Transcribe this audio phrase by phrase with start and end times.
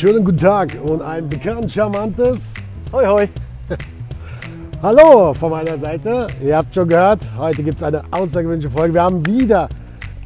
[0.00, 2.48] schönen guten Tag und ein bekannt charmantes
[2.90, 3.28] Hoi, hoi.
[4.82, 6.26] Hallo von meiner Seite.
[6.42, 8.94] Ihr habt schon gehört, heute gibt es eine außergewöhnliche Folge.
[8.94, 9.68] Wir haben wieder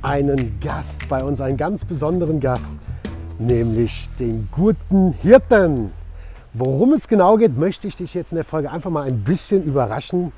[0.00, 2.71] einen Gast bei uns, einen ganz besonderen Gast,
[3.40, 5.91] nämlich den guten Hirten.
[6.52, 9.64] Worum es genau geht, möchte ich dich jetzt in der Folge einfach mal ein bisschen
[9.64, 10.30] überraschen,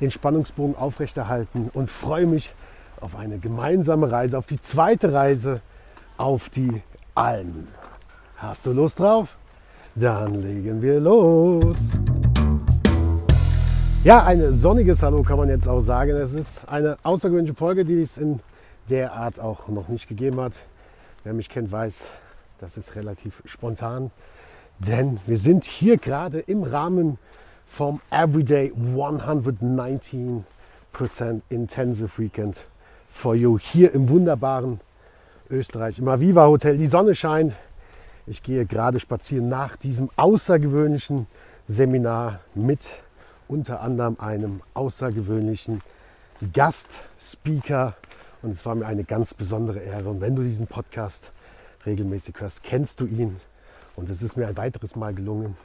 [0.00, 2.52] den Spannungsbogen aufrechterhalten und freue mich
[3.00, 5.60] auf eine gemeinsame Reise, auf die zweite Reise
[6.16, 6.82] auf die
[7.14, 7.68] Alm.
[8.46, 9.38] Hast du Lust drauf?
[9.94, 11.92] Dann legen wir los.
[14.04, 16.10] Ja, ein sonniges Hallo kann man jetzt auch sagen.
[16.10, 18.40] Es ist eine außergewöhnliche Folge, die es in
[18.90, 20.58] der Art auch noch nicht gegeben hat.
[21.22, 22.10] Wer mich kennt, weiß,
[22.58, 24.10] das ist relativ spontan.
[24.78, 27.16] Denn wir sind hier gerade im Rahmen
[27.66, 30.44] vom Everyday 119%
[31.48, 32.60] Intensive Weekend
[33.08, 34.80] for You hier im wunderbaren
[35.48, 36.76] Österreich, im Aviva Hotel.
[36.76, 37.54] Die Sonne scheint.
[38.26, 41.26] Ich gehe gerade spazieren nach diesem außergewöhnlichen
[41.66, 42.88] Seminar mit
[43.48, 45.82] unter anderem einem außergewöhnlichen
[46.54, 47.94] Gastspeaker.
[48.40, 50.08] Und es war mir eine ganz besondere Ehre.
[50.08, 51.32] Und wenn du diesen Podcast
[51.84, 53.42] regelmäßig hörst, kennst du ihn.
[53.94, 55.58] Und es ist mir ein weiteres Mal gelungen,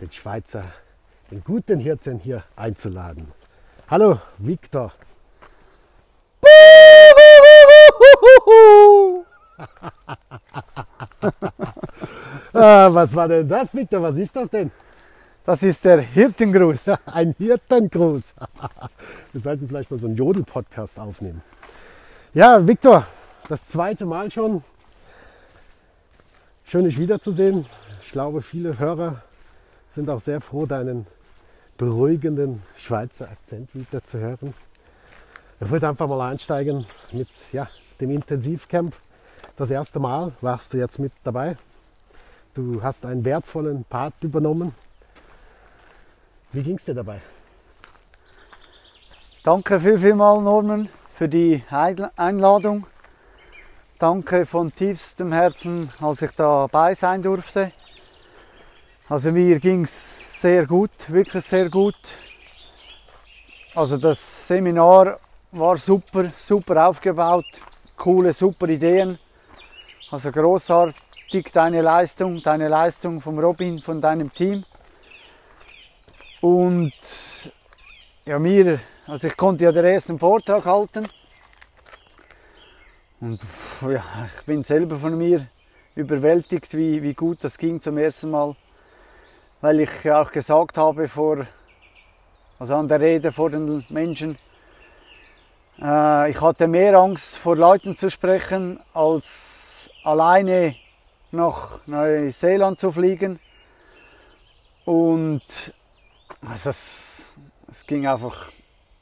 [0.00, 0.62] den Schweizer,
[1.32, 3.26] den guten Hirten hier einzuladen.
[3.88, 4.92] Hallo, Victor.
[12.52, 14.02] ah, was war denn das, Victor?
[14.02, 14.70] Was ist das denn?
[15.44, 16.88] Das ist der Hirtengruß.
[17.06, 18.34] Ein Hirtengruß.
[19.32, 21.42] Wir sollten vielleicht mal so einen Jodel-Podcast aufnehmen.
[22.34, 23.06] Ja, Victor,
[23.48, 24.62] das zweite Mal schon.
[26.64, 27.66] Schön, dich wiederzusehen.
[28.02, 29.22] Ich glaube, viele Hörer
[29.88, 31.06] sind auch sehr froh, deinen
[31.78, 34.54] beruhigenden Schweizer Akzent wieder zu hören.
[35.60, 37.68] Ich würde einfach mal einsteigen mit ja,
[38.00, 38.94] dem Intensivcamp.
[39.56, 41.56] Das erste Mal warst du jetzt mit dabei.
[42.52, 44.74] Du hast einen wertvollen Part übernommen.
[46.52, 47.20] Wie ging es dir dabei?
[49.44, 52.86] Danke viel, viel mal, Norman, für die Einladung.
[54.00, 57.70] Danke von tiefstem Herzen, als ich dabei sein durfte.
[59.08, 61.94] Also mir ging es sehr gut, wirklich sehr gut.
[63.76, 65.18] Also das Seminar
[65.52, 67.44] war super, super aufgebaut,
[67.96, 69.16] coole, super Ideen.
[70.10, 71.09] Also großartig
[71.52, 74.64] deine Leistung, deine Leistung vom Robin, von deinem Team.
[76.40, 76.92] Und
[78.24, 81.08] ja, mir, also ich konnte ja den ersten Vortrag halten.
[83.20, 83.40] Und
[83.82, 84.02] ja,
[84.38, 85.46] ich bin selber von mir
[85.94, 88.56] überwältigt, wie, wie gut das ging zum ersten Mal.
[89.60, 91.46] Weil ich auch gesagt habe vor,
[92.58, 94.38] also an der Rede vor den Menschen,
[95.80, 100.74] äh, ich hatte mehr Angst vor Leuten zu sprechen, als alleine
[101.32, 103.38] nach Neuseeland zu fliegen.
[104.84, 105.42] Und
[106.48, 107.36] also es,
[107.70, 108.50] es ging einfach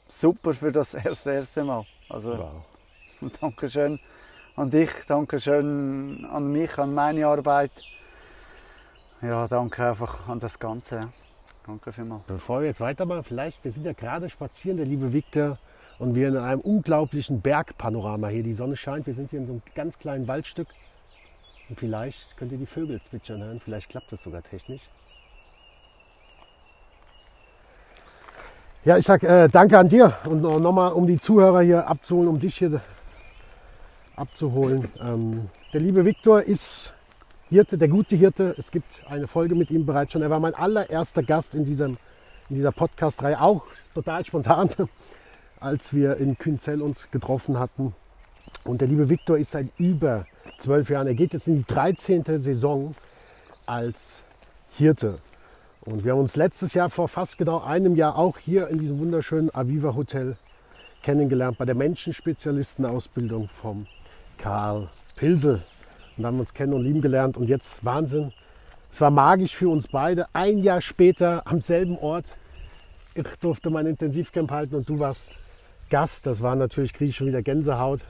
[0.07, 1.85] super für das erste, erste Mal.
[2.09, 3.31] Also wow.
[3.41, 3.99] Dankeschön
[4.55, 7.71] an dich, Dankeschön an mich, an meine Arbeit.
[9.21, 11.09] Ja, danke einfach an das Ganze.
[11.65, 12.23] Danke vielmals.
[12.23, 15.57] Bevor wir jetzt weitermachen, vielleicht, wir sind ja gerade spazieren, der liebe Victor
[15.99, 18.43] und wir in einem unglaublichen Bergpanorama hier.
[18.43, 20.67] Die Sonne scheint, wir sind hier in so einem ganz kleinen Waldstück.
[21.69, 24.81] Und vielleicht könnt ihr die Vögel zwitschern hören, vielleicht klappt das sogar technisch.
[28.85, 32.39] Ja, ich sage äh, danke an dir und nochmal, um die Zuhörer hier abzuholen, um
[32.39, 32.81] dich hier
[34.15, 34.87] abzuholen.
[34.99, 36.93] Ähm, der liebe Viktor ist
[37.49, 38.55] Hirte, der gute Hirte.
[38.57, 40.21] Es gibt eine Folge mit ihm bereits schon.
[40.21, 41.97] Er war mein allererster Gast in, diesem,
[42.49, 44.69] in dieser Podcast-Reihe, auch total spontan,
[45.59, 47.93] als wir in Künzell uns getroffen hatten.
[48.63, 50.25] Und der liebe Viktor ist seit über
[50.59, 52.23] zwölf Jahren, er geht jetzt in die 13.
[52.37, 52.95] Saison
[53.65, 54.21] als
[54.69, 55.19] Hirte.
[55.81, 58.99] Und wir haben uns letztes Jahr vor fast genau einem Jahr auch hier in diesem
[58.99, 60.37] wunderschönen Aviva Hotel
[61.01, 63.87] kennengelernt bei der Menschenspezialistenausbildung vom
[64.37, 65.61] Karl Pilsel.
[66.17, 67.37] Und haben uns kennen und lieben gelernt.
[67.37, 68.33] Und jetzt Wahnsinn.
[68.91, 70.27] Es war magisch für uns beide.
[70.33, 72.35] Ein Jahr später am selben Ort.
[73.15, 75.31] Ich durfte mein Intensivcamp halten und du warst
[75.89, 76.25] Gast.
[76.25, 78.01] Das war natürlich, kriege ich schon wieder Gänsehaut.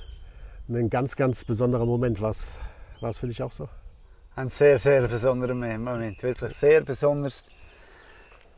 [0.69, 2.21] Ein ganz, ganz besonderer Moment.
[2.21, 3.68] War es für dich auch so?
[4.36, 6.21] Ein sehr, sehr besonderer Moment.
[6.24, 7.44] Wirklich sehr besonders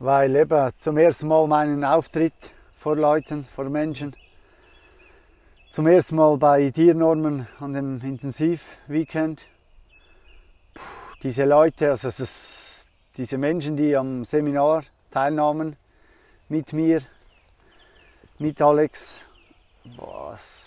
[0.02, 2.34] weil eben zum ersten Mal meinen Auftritt
[2.76, 4.16] vor Leuten, vor Menschen,
[5.70, 9.46] zum ersten Mal bei dir, Norman, an dem Intensiv-Weekend.
[11.22, 14.82] Diese Leute, also ist, diese Menschen, die am Seminar
[15.12, 15.76] teilnahmen,
[16.48, 17.02] mit mir,
[18.38, 19.24] mit Alex.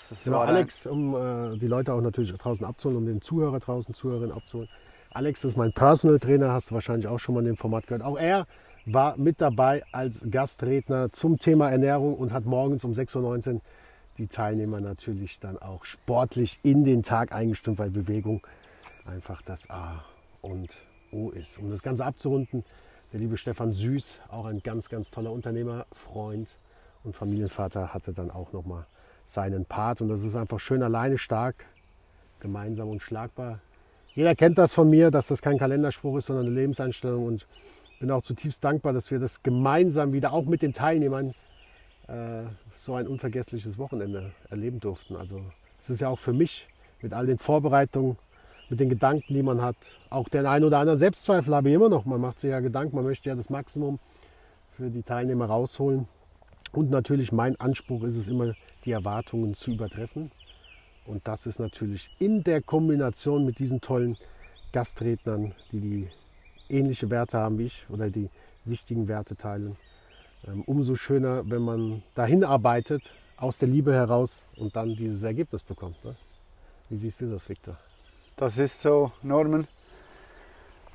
[0.09, 3.59] Boah, das ja, Alex, um äh, die Leute auch natürlich draußen abzuholen, um den Zuhörer
[3.59, 4.69] draußen, Zuhörerinnen abzuholen.
[5.11, 8.03] Alex ist mein Personal Trainer, hast du wahrscheinlich auch schon mal in dem Format gehört.
[8.03, 8.47] Auch er
[8.85, 13.61] war mit dabei als Gastredner zum Thema Ernährung und hat morgens um 6.19 Uhr
[14.17, 18.45] die Teilnehmer natürlich dann auch sportlich in den Tag eingestimmt, weil Bewegung
[19.05, 20.03] einfach das A
[20.41, 20.69] und
[21.11, 21.59] O ist.
[21.59, 22.63] Um das Ganze abzurunden,
[23.11, 26.49] der liebe Stefan Süß, auch ein ganz, ganz toller Unternehmer, Freund
[27.03, 28.85] und Familienvater, hatte dann auch nochmal
[29.25, 30.01] seinen Part.
[30.01, 31.65] Und das ist einfach schön alleine stark,
[32.39, 33.59] gemeinsam und schlagbar.
[34.13, 37.25] Jeder kennt das von mir, dass das kein Kalenderspruch ist, sondern eine Lebenseinstellung.
[37.25, 37.47] Und
[37.99, 41.33] bin auch zutiefst dankbar, dass wir das gemeinsam wieder auch mit den Teilnehmern
[42.07, 42.43] äh,
[42.77, 45.15] so ein unvergessliches Wochenende erleben durften.
[45.15, 45.41] Also
[45.79, 46.67] es ist ja auch für mich
[47.01, 48.17] mit all den Vorbereitungen,
[48.69, 49.75] mit den Gedanken, die man hat,
[50.09, 52.05] auch den einen oder anderen Selbstzweifel habe ich immer noch.
[52.05, 53.99] Man macht sich ja Gedanken, man möchte ja das Maximum
[54.75, 56.07] für die Teilnehmer rausholen.
[56.71, 58.53] Und natürlich mein Anspruch ist es immer,
[58.85, 60.31] die Erwartungen zu übertreffen.
[61.05, 64.17] Und das ist natürlich in der Kombination mit diesen tollen
[64.71, 66.09] Gastrednern, die die
[66.69, 68.29] ähnliche Werte haben wie ich oder die
[68.65, 69.77] wichtigen Werte teilen,
[70.47, 75.63] ähm, umso schöner, wenn man dahin arbeitet, aus der Liebe heraus und dann dieses Ergebnis
[75.63, 76.03] bekommt.
[76.03, 76.15] Ne?
[76.89, 77.77] Wie siehst du das, Victor?
[78.37, 79.67] Das ist so, Norman.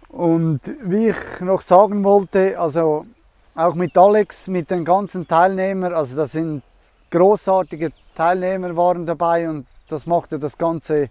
[0.08, 3.06] Und wie ich noch sagen wollte, also
[3.54, 6.62] auch mit Alex, mit den ganzen Teilnehmern, also das sind
[7.10, 11.10] großartige Teilnehmer waren dabei und das machte das Ganze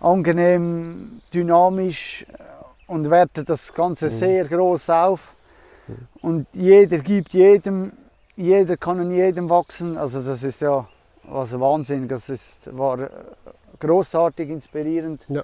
[0.00, 2.26] angenehm, dynamisch
[2.86, 4.10] und wertet das Ganze mhm.
[4.10, 5.34] sehr groß auf.
[6.20, 7.92] Und jeder gibt jedem,
[8.36, 9.96] jeder kann an jedem wachsen.
[9.96, 10.86] Also das ist ja
[11.30, 12.08] also Wahnsinn.
[12.08, 13.10] Das ist, war äh,
[13.80, 15.26] großartig, inspirierend.
[15.28, 15.42] Ja.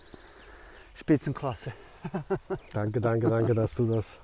[0.94, 1.72] Spitzenklasse.
[2.72, 4.18] danke, danke, danke, dass du das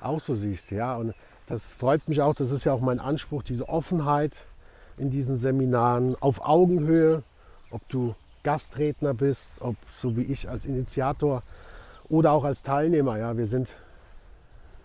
[0.00, 0.70] auch so siehst.
[0.70, 1.14] Ja, und
[1.46, 2.34] das freut mich auch.
[2.34, 4.44] Das ist ja auch mein Anspruch, diese Offenheit
[5.00, 7.22] in diesen Seminaren auf Augenhöhe,
[7.70, 11.42] ob du Gastredner bist, ob so wie ich als Initiator
[12.08, 13.18] oder auch als Teilnehmer.
[13.18, 13.70] Ja, wir sind,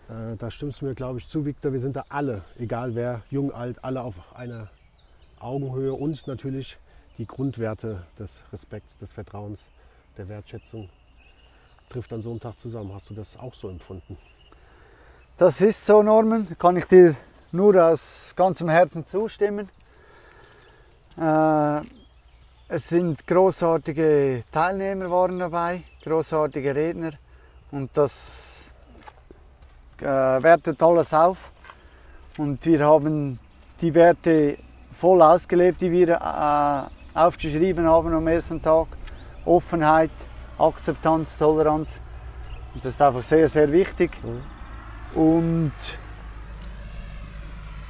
[0.10, 3.22] äh, da stimmst du mir, glaube ich, zu, Victor, wir sind da alle, egal wer,
[3.30, 4.70] jung, alt, alle auf einer
[5.40, 6.78] Augenhöhe und natürlich
[7.18, 9.62] die Grundwerte des Respekts, des Vertrauens,
[10.18, 10.90] der Wertschätzung
[11.90, 12.94] trifft an so einem Tag zusammen.
[12.94, 14.18] Hast du das auch so empfunden?
[15.38, 16.48] Das ist so, Norman.
[16.58, 17.16] Kann ich dir
[17.52, 19.70] nur aus ganzem Herzen zustimmen.
[21.18, 21.82] Äh,
[22.68, 27.12] es sind großartige Teilnehmer waren dabei, großartige Redner
[27.72, 28.72] und das
[30.00, 31.52] äh, wertet alles auf.
[32.38, 33.40] Und wir haben
[33.80, 34.58] die Werte
[34.94, 38.88] voll ausgelebt, die wir äh, aufgeschrieben haben am ersten Tag.
[39.46, 40.12] Offenheit,
[40.58, 42.02] Akzeptanz, Toleranz.
[42.74, 44.12] Und das ist einfach sehr, sehr wichtig.
[45.14, 45.72] Und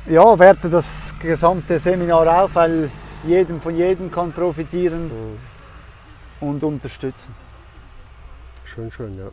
[0.07, 2.91] ja, werte das gesamte Seminar auf, weil
[3.25, 6.47] jedem von jedem kann profitieren mhm.
[6.47, 7.33] und unterstützen.
[8.63, 9.29] Schön, schön, ja.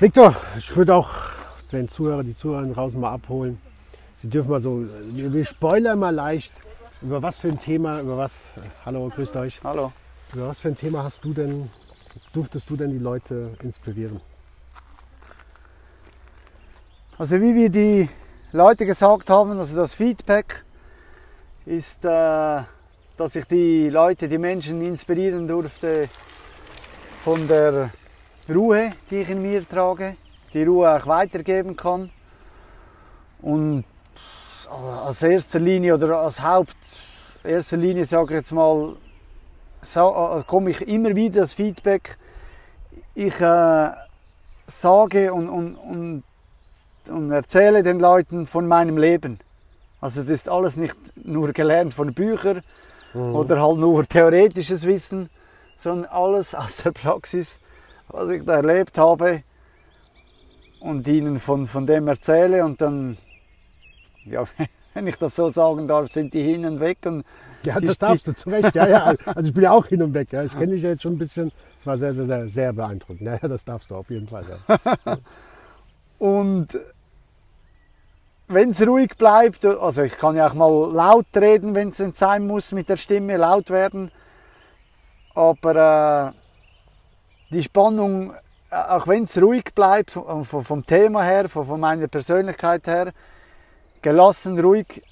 [0.00, 1.10] Viktor, ich würde auch
[1.72, 3.58] den Zuhörer, die Zuhörer draußen mal abholen.
[4.16, 6.60] Sie dürfen mal so, wir spoilern mal leicht,
[7.02, 8.48] über was für ein Thema, über was,
[8.84, 9.60] hallo, grüßt euch.
[9.62, 9.92] Hallo.
[10.32, 11.70] Über was für ein Thema hast du denn,
[12.32, 14.20] durftest du denn die Leute inspirieren?
[17.16, 18.08] Also wie wir die
[18.52, 20.64] Leute gesagt haben, also das Feedback
[21.68, 22.62] ist, äh,
[23.16, 26.08] dass ich die Leute, die Menschen inspirieren durfte
[27.22, 27.90] von der
[28.48, 30.16] Ruhe, die ich in mir trage,
[30.54, 32.10] die Ruhe auch weitergeben kann.
[33.42, 33.84] Und
[34.70, 36.76] als erster Linie oder als Haupt
[37.44, 38.96] erster Linie sage ich jetzt mal
[39.94, 42.16] äh, komme ich immer wieder das Feedback.
[43.14, 43.90] Ich äh,
[44.66, 46.22] sage und, und, und,
[47.10, 49.38] und erzähle den Leuten von meinem Leben
[50.00, 52.62] also das ist alles nicht nur gelernt von Büchern
[53.14, 53.34] mhm.
[53.34, 55.28] oder halt nur theoretisches Wissen,
[55.76, 57.58] sondern alles aus der Praxis,
[58.08, 59.42] was ich da erlebt habe
[60.80, 63.16] und ihnen von, von dem erzähle und dann,
[64.24, 64.44] ja,
[64.94, 66.98] wenn ich das so sagen darf, sind die hin und weg.
[67.04, 67.24] Und
[67.64, 68.74] ja, das darfst du, zu Recht.
[68.74, 69.14] Ja, ja.
[69.26, 70.32] Also ich bin ja auch hin und weg.
[70.32, 70.44] Ja.
[70.44, 71.52] Ich kenne dich ja jetzt schon ein bisschen.
[71.78, 73.22] Es war sehr, sehr, sehr, sehr beeindruckend.
[73.22, 74.44] Ja, das darfst du auf jeden Fall.
[74.68, 75.18] Ja.
[76.18, 76.68] und
[78.48, 82.46] wenn es ruhig bleibt, also ich kann ja auch mal laut reden, wenn es sein
[82.46, 84.10] muss, mit der Stimme laut werden,
[85.34, 88.32] aber äh, die Spannung,
[88.70, 93.12] äh, auch wenn es ruhig bleibt, vom, vom, Thema her, von, von, meiner Persönlichkeit her,
[94.00, 95.02] gelassen, ruhig,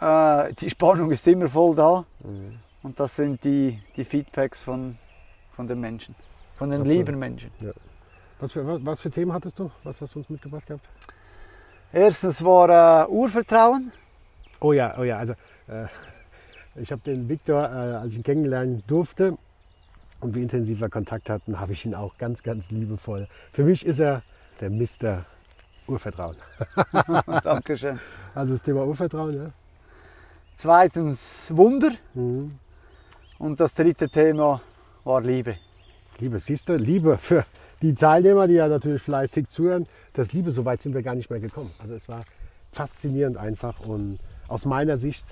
[0.00, 2.04] äh, die Spannung ist immer voll da.
[2.24, 2.58] Mhm.
[2.82, 4.96] Und das sind die, die Feedbacks von,
[5.54, 6.14] von den Menschen,
[6.56, 6.98] von den Absolut.
[6.98, 7.50] lieben Menschen.
[7.60, 7.72] Ja.
[8.40, 9.70] Was, für, was für Themen hattest du?
[9.84, 10.86] Was hast du uns mitgebracht gehabt?
[11.92, 13.92] Erstens war äh, Urvertrauen.
[14.60, 15.34] Oh ja, oh ja, also
[15.68, 15.86] äh,
[16.76, 19.38] ich habe den Viktor, äh, als ich ihn kennenlernen durfte,
[20.20, 23.28] und wie intensiv wir Kontakt hatten, habe ich ihn auch ganz, ganz liebevoll.
[23.52, 24.22] Für mich ist er
[24.60, 25.24] der Mister
[25.86, 26.36] Urvertrauen.
[27.42, 28.00] Dankeschön.
[28.34, 29.50] Also das Thema Urvertrauen, ja.
[30.56, 31.92] Zweitens Wunder.
[32.14, 32.58] Mhm.
[33.38, 34.60] Und das dritte Thema
[35.04, 35.56] war Liebe.
[36.18, 37.44] Liebe, siehst du, Liebe für
[37.82, 39.86] die Teilnehmer, die ja natürlich fleißig zuhören.
[40.12, 41.70] Das Liebe, so weit sind wir gar nicht mehr gekommen.
[41.80, 42.24] Also es war
[42.72, 44.18] faszinierend einfach und
[44.48, 45.26] aus meiner Sicht,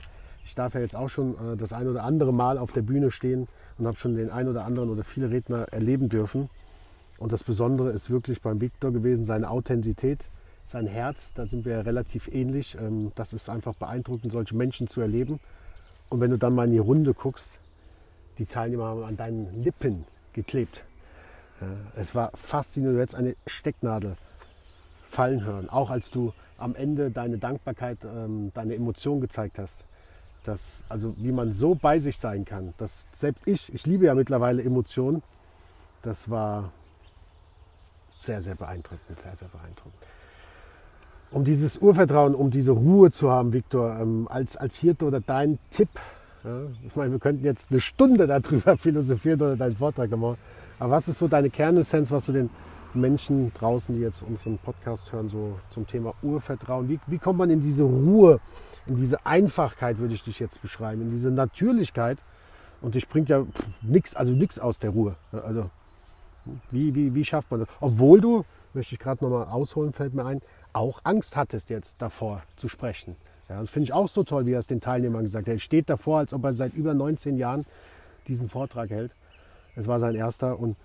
[0.44, 3.10] ich darf ja jetzt auch schon äh, das ein oder andere Mal auf der Bühne
[3.10, 3.48] stehen
[3.78, 6.48] und habe schon den ein oder anderen oder viele Redner erleben dürfen.
[7.18, 10.28] Und das Besondere ist wirklich beim Viktor gewesen, seine Authentizität,
[10.64, 12.76] sein Herz, da sind wir ja relativ ähnlich.
[12.80, 15.40] Ähm, das ist einfach beeindruckend, solche Menschen zu erleben.
[16.08, 17.58] Und wenn du dann mal in die Runde guckst,
[18.38, 20.84] die Teilnehmer haben an deinen Lippen geklebt.
[21.60, 24.16] Ja, es war faszinierend, du hättest eine Stecknadel
[25.08, 25.70] fallen hören.
[25.70, 29.84] Auch als du am Ende deine Dankbarkeit, ähm, deine Emotion gezeigt hast.
[30.44, 32.72] Dass, also wie man so bei sich sein kann.
[32.78, 35.22] Dass selbst ich, ich liebe ja mittlerweile Emotionen.
[36.02, 36.70] Das war
[38.20, 39.94] sehr, sehr beeindruckend, sehr, sehr beeindruckend.
[41.32, 45.58] Um dieses Urvertrauen, um diese Ruhe zu haben, Viktor, ähm, als, als Hirte oder dein
[45.70, 45.88] Tipp,
[46.44, 50.38] ja, ich meine, wir könnten jetzt eine Stunde darüber philosophieren oder deinen Vortrag machen,
[50.78, 52.50] aber was ist so deine Kernessenz, was du den
[52.94, 57.50] Menschen draußen, die jetzt unseren Podcast hören, so zum Thema Urvertrauen, wie, wie kommt man
[57.50, 58.40] in diese Ruhe,
[58.86, 62.18] in diese Einfachkeit, würde ich dich jetzt beschreiben, in diese Natürlichkeit
[62.80, 63.44] und dich bringt ja
[63.82, 65.16] nichts, also nichts aus der Ruhe.
[65.32, 65.70] Also
[66.70, 67.68] wie, wie, wie schafft man das?
[67.80, 70.40] Obwohl du, möchte ich gerade nochmal ausholen, fällt mir ein,
[70.72, 73.16] auch Angst hattest jetzt davor zu sprechen.
[73.48, 75.54] Ja, das finde ich auch so toll, wie er es den Teilnehmern gesagt hat.
[75.54, 77.64] Er steht davor, als ob er seit über 19 Jahren
[78.26, 79.12] diesen Vortrag hält.
[79.76, 80.76] Es war sein erster und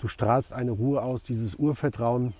[0.00, 2.34] du strahlst eine Ruhe aus, dieses Urvertrauen.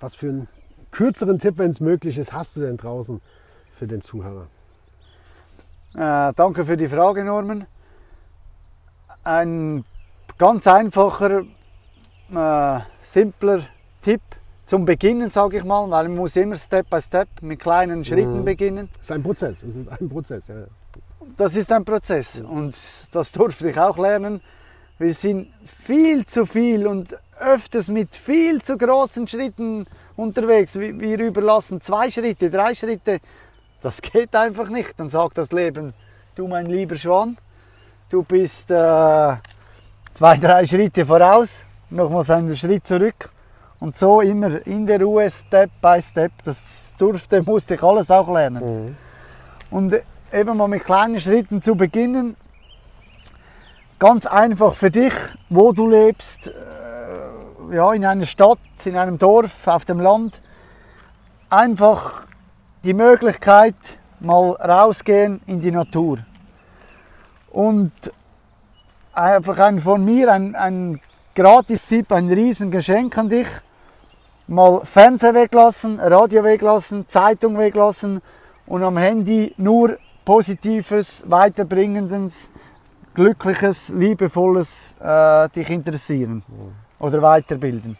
[0.00, 0.48] Was für einen
[0.90, 3.20] kürzeren Tipp, wenn es möglich ist, hast du denn draußen
[3.72, 4.46] für den Zuhörer?
[5.94, 7.66] Äh, danke für die Frage, Norman.
[9.22, 9.84] Ein
[10.36, 11.44] ganz einfacher,
[12.34, 13.62] äh, simpler
[14.02, 14.20] Tipp
[14.66, 18.40] zum Beginnen, sage ich mal, weil man muss immer Step by Step mit kleinen Schritten
[18.40, 18.44] Mhm.
[18.44, 18.88] beginnen.
[18.96, 20.48] Es ist ein Prozess, es ist ein Prozess.
[20.48, 20.64] Ja.
[21.36, 22.76] Das ist ein Prozess und
[23.12, 24.40] das durfte ich auch lernen.
[24.98, 30.78] Wir sind viel zu viel und öfters mit viel zu großen Schritten unterwegs.
[30.78, 33.18] Wir überlassen zwei Schritte, drei Schritte.
[33.80, 34.94] Das geht einfach nicht.
[34.96, 35.94] Dann sagt das Leben,
[36.36, 37.36] du mein lieber Schwan,
[38.08, 39.34] du bist äh,
[40.12, 43.30] zwei, drei Schritte voraus, nochmals einen Schritt zurück.
[43.80, 46.30] Und so immer in der Ruhe, Step by Step.
[46.44, 48.96] Das durfte, musste ich alles auch lernen.
[49.70, 49.94] Und
[50.32, 52.36] eben mal mit kleinen Schritten zu beginnen.
[54.04, 55.14] Ganz einfach für dich,
[55.48, 60.42] wo du lebst, äh, ja, in einer Stadt, in einem Dorf, auf dem Land.
[61.48, 62.24] Einfach
[62.82, 63.74] die Möglichkeit,
[64.20, 66.18] mal rausgehen in die Natur.
[67.50, 67.92] Und
[69.14, 71.00] einfach ein, von mir ein, ein
[71.34, 73.48] Gratis-Tipp, ein Riesengeschenk an dich.
[74.46, 78.20] Mal Fernseher weglassen, Radio weglassen, Zeitung weglassen
[78.66, 79.96] und am Handy nur
[80.26, 82.50] Positives, Weiterbringendes,
[83.14, 86.42] Glückliches, Liebevolles äh, dich interessieren
[86.98, 87.96] oder weiterbilden.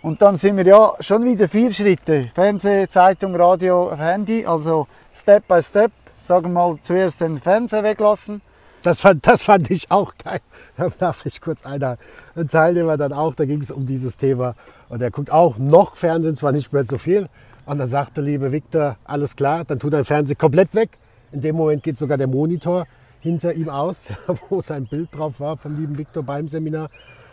[0.00, 2.30] Und dann sind wir ja schon wieder vier Schritte.
[2.32, 4.46] Fernseh, Zeitung, Radio, Handy.
[4.46, 5.90] Also Step by Step.
[6.16, 8.40] Sagen wir mal zuerst den Fernseher weglassen.
[8.84, 10.40] Das fand, das fand ich auch geil.
[10.76, 11.98] Da darf ich kurz einer,
[12.36, 14.54] ein Teilnehmer dann auch, da ging es um dieses Thema.
[14.88, 17.28] Und er guckt auch noch Fernsehen, zwar nicht mehr so viel.
[17.66, 20.90] Und dann sagte liebe Victor, alles klar, dann tut dein Fernsehen komplett weg.
[21.32, 22.86] In dem Moment geht sogar der Monitor
[23.20, 24.08] hinter ihm aus,
[24.48, 26.90] wo sein Bild drauf war vom lieben Victor beim Seminar.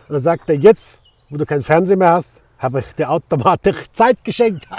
[0.08, 3.78] Und dann sagt er, jetzt, wo du kein Fernsehen mehr hast, habe ich dir automatisch
[3.92, 4.68] Zeit geschenkt.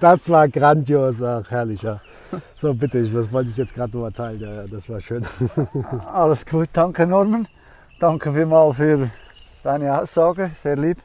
[0.00, 2.00] Das war grandios, ach herrlicher.
[2.56, 4.40] So, bitte, das wollte ich jetzt gerade nur teilen.
[4.40, 5.24] Ja, das war schön.
[6.12, 7.46] Alles gut, danke Norman.
[8.00, 9.10] Danke vielmals für
[9.62, 10.98] deine Aussage, sehr lieb.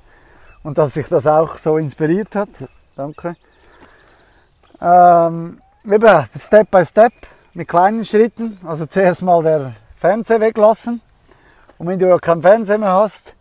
[0.64, 2.50] Und dass sich das auch so inspiriert hat.
[2.96, 3.36] Danke.
[4.82, 5.62] Ähm,
[6.36, 7.14] Step by Step,
[7.58, 8.60] mit kleinen Schritten.
[8.64, 11.02] Also zuerst mal der Fernseher weglassen.
[11.80, 13.34] Und wenn du ja keinen Fernseher mehr hast,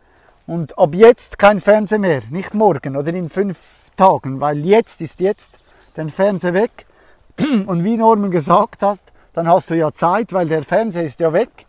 [0.46, 5.20] und ab jetzt kein Fernseher mehr, nicht morgen oder in fünf Tagen, weil jetzt ist
[5.20, 5.58] jetzt
[5.96, 6.86] den Fernseher weg.
[7.66, 9.00] Und wie Norman gesagt hat,
[9.34, 11.66] dann hast du ja Zeit, weil der Fernseher ist ja weg.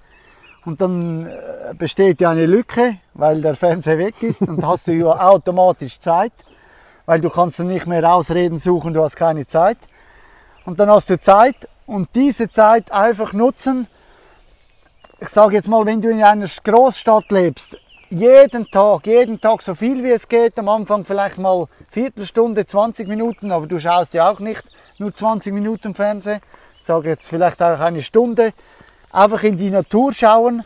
[0.64, 4.94] Und dann äh, besteht ja eine Lücke, weil der Fernseher weg ist und hast du
[4.94, 6.34] ja automatisch Zeit,
[7.06, 9.80] weil du kannst dann nicht mehr Ausreden suchen, du hast keine Zeit.
[10.66, 13.88] Und dann hast du Zeit und diese Zeit einfach nutzen.
[15.20, 17.78] Ich sage jetzt mal, wenn du in einer Großstadt lebst,
[18.10, 20.60] jeden Tag, jeden Tag so viel wie es geht.
[20.60, 24.64] Am Anfang vielleicht mal Viertelstunde, 20 Minuten, aber du schaust ja auch nicht
[25.00, 26.42] nur 20 Minuten Fernsehen.
[26.78, 28.54] Ich sage jetzt vielleicht auch eine Stunde.
[29.12, 30.64] Einfach in die Natur schauen,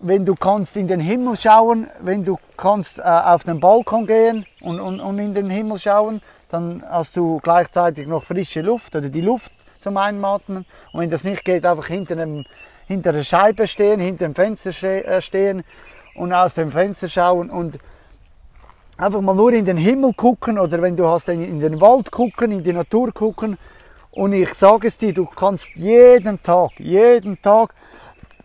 [0.00, 4.44] wenn du kannst in den Himmel schauen, wenn du kannst äh, auf den Balkon gehen
[4.60, 6.20] und, und, und in den Himmel schauen,
[6.50, 9.50] dann hast du gleichzeitig noch frische Luft oder die Luft
[9.86, 10.66] zum Einatmen.
[10.92, 12.44] Und wenn das nicht geht, einfach hinter, einem,
[12.88, 15.62] hinter der Scheibe stehen, hinter dem Fenster äh, stehen
[16.16, 17.78] und aus dem Fenster schauen und
[18.96, 22.50] einfach mal nur in den Himmel gucken oder wenn du hast in den Wald gucken,
[22.50, 23.58] in die Natur gucken.
[24.10, 27.72] Und ich sage es dir, du kannst jeden Tag, jeden Tag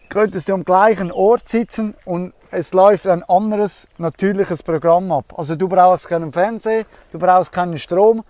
[0.10, 5.33] könntest du am gleichen Ort sitzen und es läuft ein anderes natürliches Programm ab.
[5.38, 8.24] Also du brauchst keinen Fernseher, du brauchst keinen Strom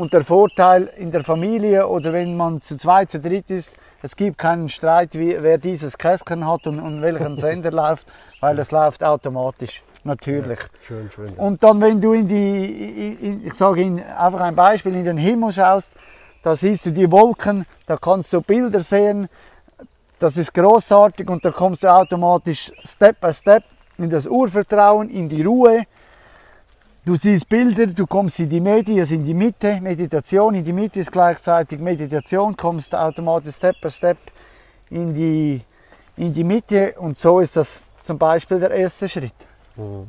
[0.00, 4.16] und der Vorteil in der Familie oder wenn man zu zweit, zu dritt ist, es
[4.16, 8.70] gibt keinen Streit, wie, wer dieses Kästchen hat und, und welchen Sender läuft, weil es
[8.70, 9.82] läuft automatisch.
[10.02, 10.58] Natürlich.
[10.58, 11.42] Ja, schön, schön, ja.
[11.42, 15.18] Und dann, wenn du in die, in, ich sage Ihnen einfach ein Beispiel, in den
[15.18, 15.90] Himmel schaust,
[16.42, 19.28] da siehst du die Wolken, da kannst du Bilder sehen,
[20.18, 23.64] das ist großartig und da kommst du automatisch Step by Step
[23.98, 25.82] in das Urvertrauen, in die Ruhe.
[27.02, 31.00] Du siehst Bilder, du kommst in die Medias, in die Mitte, Meditation, in die Mitte
[31.00, 34.18] ist gleichzeitig Meditation, kommst automatisch Step by Step
[34.90, 35.62] in die,
[36.18, 39.32] in die Mitte und so ist das zum Beispiel der erste Schritt.
[39.76, 40.08] Mhm.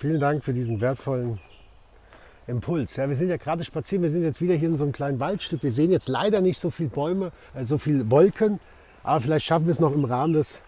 [0.00, 1.38] Vielen Dank für diesen wertvollen
[2.46, 2.96] Impuls.
[2.96, 5.20] Ja, wir sind ja gerade spazieren, wir sind jetzt wieder hier in so einem kleinen
[5.20, 5.62] Waldstück.
[5.62, 8.60] Wir sehen jetzt leider nicht so viele Bäume, äh, so viele Wolken,
[9.02, 10.58] aber vielleicht schaffen wir es noch im Rahmen des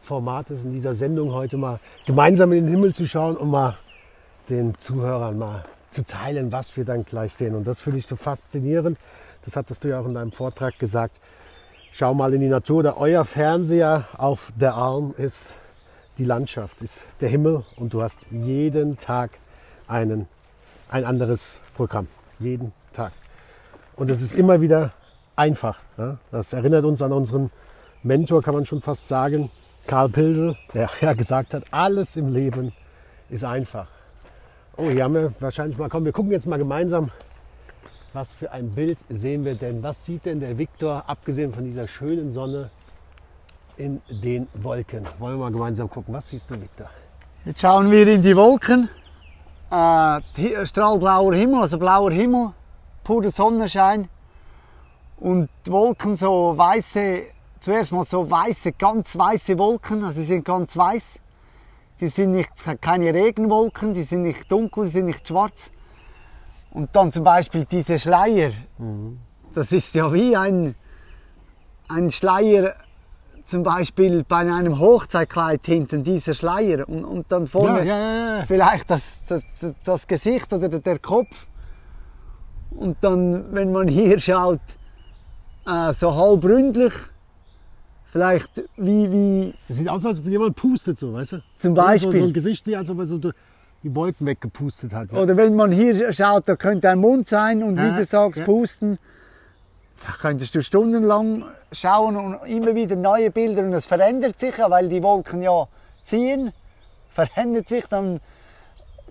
[0.00, 3.76] Formates in dieser Sendung heute mal gemeinsam in den Himmel zu schauen und mal
[4.50, 7.54] den Zuhörern mal zu teilen, was wir dann gleich sehen.
[7.54, 8.98] Und das finde ich so faszinierend.
[9.44, 11.18] Das hattest du ja auch in deinem Vortrag gesagt.
[11.92, 12.82] Schau mal in die Natur.
[12.82, 15.54] Da euer Fernseher auf der Arm ist
[16.18, 19.38] die Landschaft, ist der Himmel und du hast jeden Tag
[19.88, 20.28] einen,
[20.88, 22.08] ein anderes Programm.
[22.38, 23.12] Jeden Tag.
[23.96, 24.92] Und es ist immer wieder
[25.36, 25.78] einfach.
[25.96, 26.18] Ja?
[26.30, 27.50] Das erinnert uns an unseren
[28.02, 29.50] Mentor, kann man schon fast sagen,
[29.86, 32.72] Karl Pilsel, der ja gesagt hat, alles im Leben
[33.28, 33.88] ist einfach.
[34.76, 37.10] Oh, hier haben wir wahrscheinlich mal, komm, wir gucken jetzt mal gemeinsam,
[38.12, 39.82] was für ein Bild sehen wir denn?
[39.82, 42.70] Was sieht denn der Viktor, abgesehen von dieser schönen Sonne,
[43.76, 45.06] in den Wolken?
[45.18, 46.14] Wollen wir mal gemeinsam gucken.
[46.14, 46.90] Was siehst du, Viktor?
[47.44, 48.88] Jetzt schauen wir in die Wolken.
[49.70, 52.50] Äh, strahlblauer Himmel, also blauer Himmel,
[53.04, 54.08] purer Sonnenschein
[55.18, 57.22] und Wolken so weiße
[57.60, 61.20] zuerst mal so weiße, ganz weiße Wolken, also sie sind ganz weiß.
[62.00, 65.70] Die sind nicht, keine Regenwolken, die sind nicht dunkel, die sind nicht schwarz.
[66.70, 69.18] Und dann zum Beispiel diese Schleier, mhm.
[69.54, 70.74] das ist ja wie ein,
[71.88, 72.74] ein Schleier,
[73.44, 76.88] zum Beispiel bei einem Hochzeitkleid hinten, dieser Schleier.
[76.88, 79.42] Und, und dann vorne ja, ja, ja, vielleicht das, das,
[79.84, 81.48] das Gesicht oder der Kopf.
[82.70, 84.60] Und dann, wenn man hier schaut,
[85.66, 86.92] äh, so halb ründlich,
[88.10, 89.54] vielleicht wie, wie.
[89.68, 91.42] Das sieht aus, als ob jemand pustet, so, weißt du?
[91.58, 92.12] Zum Beispiel.
[92.12, 95.12] So, so ein Gesicht wie, als ob er so die Wolken weggepustet hat.
[95.12, 95.18] Ja.
[95.18, 98.40] Oder wenn man hier schaut, da könnte ein Mund sein und ja, wie du sagst,
[98.40, 98.44] ja.
[98.44, 98.98] pusten.
[100.06, 104.70] Da könntest du stundenlang schauen und immer wieder neue Bilder und es verändert sich ja,
[104.70, 105.68] weil die Wolken ja
[106.02, 106.52] ziehen,
[107.08, 108.20] verändert sich, dann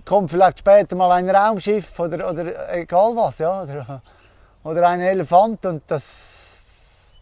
[0.03, 4.01] kommt vielleicht später mal ein Raumschiff oder, oder egal was, ja, oder,
[4.63, 6.38] oder ein Elefant und das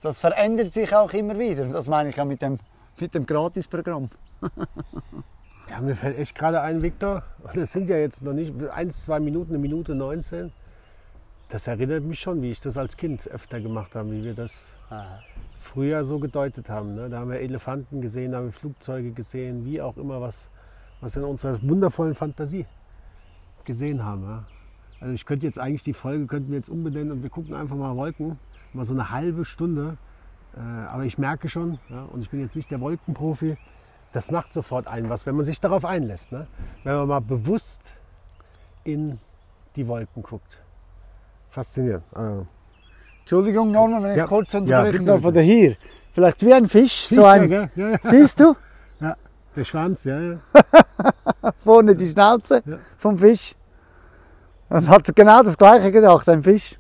[0.08, 1.66] das verändert sich auch immer wieder.
[1.66, 2.58] Das meine ich auch mit dem,
[3.00, 4.10] mit dem Gratisprogramm.
[5.70, 9.20] ja, mir fällt echt gerade ein, Viktor, das sind ja jetzt noch nicht 1, 2
[9.20, 10.54] Minuten, eine Minute 19.
[11.50, 14.70] Das erinnert mich schon, wie ich das als Kind öfter gemacht habe, wie wir das
[14.90, 15.20] Aha.
[15.60, 16.96] früher so gedeutet haben.
[16.96, 17.10] Ne?
[17.10, 20.50] Da haben wir Elefanten gesehen, da haben wir Flugzeuge gesehen, wie auch immer, was,
[21.02, 22.66] was wir in unserer wundervollen Fantasie
[23.66, 24.24] gesehen haben.
[24.24, 24.44] Ja?
[25.02, 27.76] Also ich könnte jetzt eigentlich die Folge könnten wir jetzt umbenennen und wir gucken einfach
[27.76, 28.40] mal Wolken
[28.78, 29.98] mal so eine halbe Stunde.
[30.56, 33.58] Äh, aber ich merke schon, ja, und ich bin jetzt nicht der Wolkenprofi,
[34.14, 36.32] das macht sofort ein was, wenn man sich darauf einlässt.
[36.32, 36.48] Ne?
[36.84, 37.82] Wenn man mal bewusst
[38.84, 39.20] in
[39.76, 40.62] die Wolken guckt.
[41.50, 42.04] Faszinierend.
[42.14, 42.48] Also.
[43.20, 45.26] Entschuldigung, Norman, wenn ich ja, kurz unterbrechen ja, darf.
[45.26, 45.76] Oder hier.
[46.12, 47.08] Vielleicht wie ein Fisch.
[47.10, 48.56] so ein, ja, ja, Siehst du?
[49.00, 49.16] Ja,
[49.56, 50.20] der Schwanz, ja.
[50.20, 50.38] ja.
[51.58, 52.64] Vorne die Schnauze
[52.98, 53.54] vom Fisch.
[54.70, 56.80] Und hat genau das Gleiche gedacht, ein Fisch.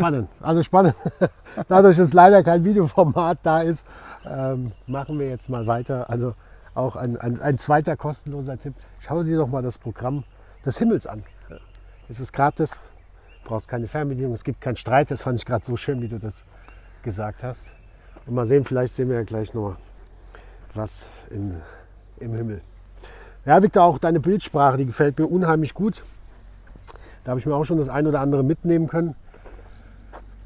[0.00, 0.94] Spannend, also spannend.
[1.68, 3.86] Dadurch, dass leider kein Videoformat da ist,
[4.24, 6.08] ähm, machen wir jetzt mal weiter.
[6.08, 6.32] Also
[6.74, 8.72] auch ein, ein, ein, zweiter kostenloser Tipp.
[9.00, 10.24] Schau dir doch mal das Programm
[10.64, 11.22] des Himmels an.
[12.08, 12.80] Es ist gratis,
[13.44, 15.10] brauchst keine Fernbedienung, es gibt keinen Streit.
[15.10, 16.46] Das fand ich gerade so schön, wie du das
[17.02, 17.70] gesagt hast.
[18.24, 19.76] Und mal sehen, vielleicht sehen wir ja gleich noch
[20.72, 21.60] was in,
[22.20, 22.62] im Himmel.
[23.44, 26.04] Ja, Victor, auch deine Bildsprache, die gefällt mir unheimlich gut.
[27.24, 29.14] Da habe ich mir auch schon das ein oder andere mitnehmen können.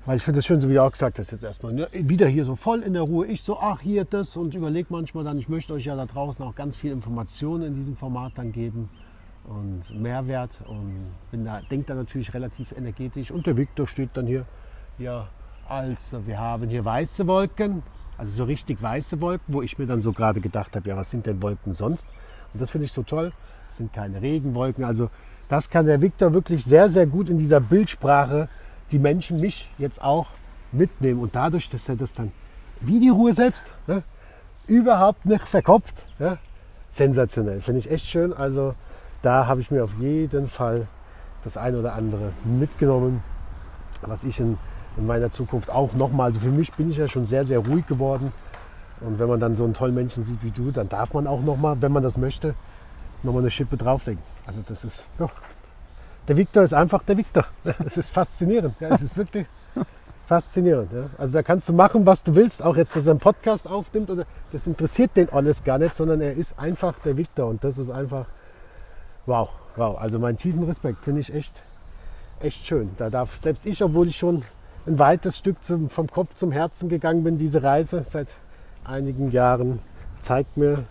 [0.06, 2.26] Weil ich finde das schön, so wie du auch gesagt hast, jetzt erstmal ne, wieder
[2.26, 3.26] hier so voll in der Ruhe.
[3.26, 6.44] Ich so, ach hier das und überlege manchmal dann, ich möchte euch ja da draußen
[6.44, 8.90] auch ganz viel Informationen in diesem Format dann geben
[9.44, 13.30] und Mehrwert und bin da, denke da natürlich relativ energetisch.
[13.30, 14.44] Und der Victor steht dann hier,
[14.98, 15.26] ja,
[15.66, 17.82] also wir haben hier weiße Wolken,
[18.18, 21.10] also so richtig weiße Wolken, wo ich mir dann so gerade gedacht habe, ja, was
[21.10, 22.06] sind denn Wolken sonst?
[22.52, 23.32] Und das finde ich so toll.
[23.70, 24.84] Es sind keine Regenwolken.
[24.84, 25.08] Also
[25.48, 28.50] das kann der Victor wirklich sehr, sehr gut in dieser Bildsprache
[28.90, 30.26] die Menschen, mich jetzt auch
[30.72, 31.20] mitnehmen.
[31.20, 32.32] Und dadurch, dass er das dann,
[32.80, 34.02] wie die Ruhe selbst, ne,
[34.66, 36.38] überhaupt nicht verkopft, ja,
[36.88, 37.60] sensationell.
[37.60, 38.32] Finde ich echt schön.
[38.32, 38.74] Also
[39.22, 40.86] da habe ich mir auf jeden Fall
[41.42, 43.22] das eine oder andere mitgenommen,
[44.02, 44.58] was ich in,
[44.96, 47.86] in meiner Zukunft auch nochmal, also für mich bin ich ja schon sehr, sehr ruhig
[47.86, 48.32] geworden.
[49.00, 51.42] Und wenn man dann so einen tollen Menschen sieht wie du, dann darf man auch
[51.42, 52.54] nochmal, wenn man das möchte,
[53.22, 54.22] nochmal eine Schippe drauflegen.
[54.46, 55.28] Also das ist, ja,
[56.28, 57.44] der Victor ist einfach der Victor.
[57.84, 58.74] Es ist faszinierend.
[58.80, 59.46] Ja, es ist wirklich
[60.26, 60.90] faszinierend.
[60.92, 61.10] Ja.
[61.18, 62.62] Also da kannst du machen, was du willst.
[62.62, 64.10] Auch jetzt, dass er einen Podcast aufnimmt.
[64.10, 67.48] Oder, das interessiert den alles gar nicht, sondern er ist einfach der Victor.
[67.48, 68.26] Und das ist einfach,
[69.26, 69.98] wow, wow.
[69.98, 71.62] Also meinen tiefen Respekt finde ich echt,
[72.40, 72.90] echt schön.
[72.96, 74.44] Da darf selbst ich, obwohl ich schon
[74.86, 78.28] ein weites Stück zum, vom Kopf zum Herzen gegangen bin, diese Reise seit
[78.84, 79.80] einigen Jahren,
[80.18, 80.84] zeigt mir,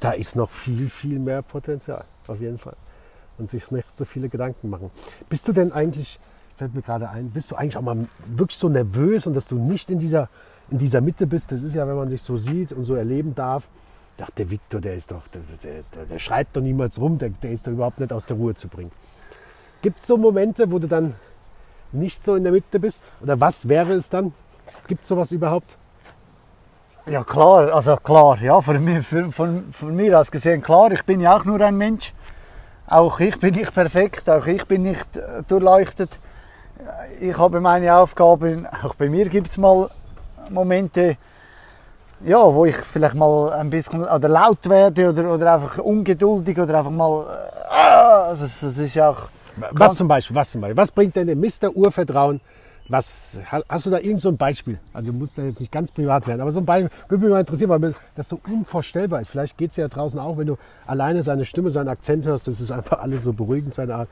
[0.00, 2.04] da ist noch viel, viel mehr Potenzial.
[2.26, 2.76] Auf jeden Fall
[3.38, 4.90] und sich nicht so viele Gedanken machen.
[5.28, 6.18] Bist du denn eigentlich,
[6.56, 9.56] fällt mir gerade ein, bist du eigentlich auch mal wirklich so nervös und dass du
[9.56, 10.28] nicht in dieser,
[10.70, 11.52] in dieser Mitte bist?
[11.52, 13.68] Das ist ja, wenn man sich so sieht und so erleben darf.
[14.16, 17.52] Dachte, der Viktor, der ist doch, der, der, der, schreit doch niemals rum, der, der
[17.52, 18.90] ist doch überhaupt nicht aus der Ruhe zu bringen.
[19.80, 21.14] Gibt es so Momente, wo du dann
[21.92, 23.12] nicht so in der Mitte bist?
[23.20, 24.32] Oder was wäre es dann?
[24.88, 25.76] Gibt es sowas überhaupt?
[27.06, 31.20] Ja klar, also klar, ja, von mir, von, von mir aus gesehen klar, ich bin
[31.20, 32.12] ja auch nur ein Mensch.
[32.90, 36.18] Auch ich bin nicht perfekt, auch ich bin nicht äh, durchleuchtet.
[37.20, 39.90] Ich habe meine Aufgaben, auch bei mir gibt es mal
[40.48, 41.18] Momente,
[42.24, 46.78] ja, wo ich vielleicht mal ein bisschen oder laut werde oder, oder einfach ungeduldig oder
[46.78, 47.26] einfach mal.
[47.70, 49.28] Äh, also das, das ist auch.
[49.72, 50.36] Was zum Beispiel?
[50.36, 50.76] Was zum Beispiel?
[50.76, 51.70] Was bringt denn dem Mr.
[51.74, 52.40] Urvertrauen
[52.88, 53.36] was,
[53.68, 54.78] hast du da irgend so ein Beispiel?
[54.92, 57.40] Also muss da jetzt nicht ganz privat werden, aber so ein Beispiel würde mich mal
[57.40, 59.28] interessieren, weil das so unvorstellbar ist.
[59.30, 62.60] Vielleicht geht es ja draußen auch, wenn du alleine seine Stimme, seinen Akzent hörst, das
[62.60, 64.08] ist einfach alles so beruhigend, seine Art.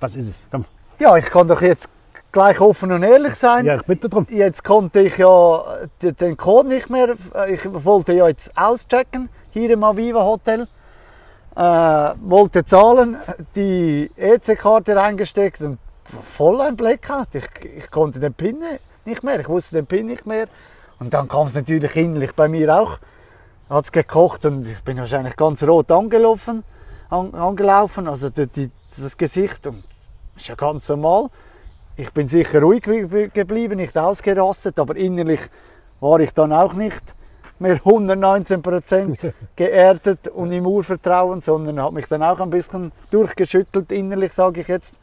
[0.00, 0.44] Was ist es?
[0.50, 0.66] Komm.
[0.98, 1.88] Ja, ich kann doch jetzt
[2.30, 3.64] gleich offen und ehrlich sein.
[3.64, 4.26] Ja, ich bitte drum.
[4.28, 5.62] Jetzt konnte ich ja
[6.02, 7.14] den Code nicht mehr,
[7.48, 10.68] ich wollte ja jetzt auschecken, hier im Aviva Hotel.
[11.56, 13.16] Äh, wollte zahlen,
[13.56, 15.78] die EC-Karte reingesteckt und
[16.22, 17.34] voll ein Blackout.
[17.34, 18.62] Ich, ich konnte den Pin
[19.04, 20.46] nicht mehr, ich wusste den Pin nicht mehr.
[20.98, 22.98] Und dann kam es natürlich innerlich bei mir auch.
[23.70, 26.64] Hat es gekocht und ich bin wahrscheinlich ganz rot angelaufen.
[27.10, 29.82] An, angelaufen also die, die, das Gesicht und
[30.36, 31.28] ist ja ganz normal.
[31.96, 35.40] Ich bin sicher ruhig geblieben, nicht ausgerastet, aber innerlich
[36.00, 37.14] war ich dann auch nicht
[37.58, 44.32] mehr 119% geerdet und im Urvertrauen, sondern habe mich dann auch ein bisschen durchgeschüttelt innerlich,
[44.32, 44.94] sage ich jetzt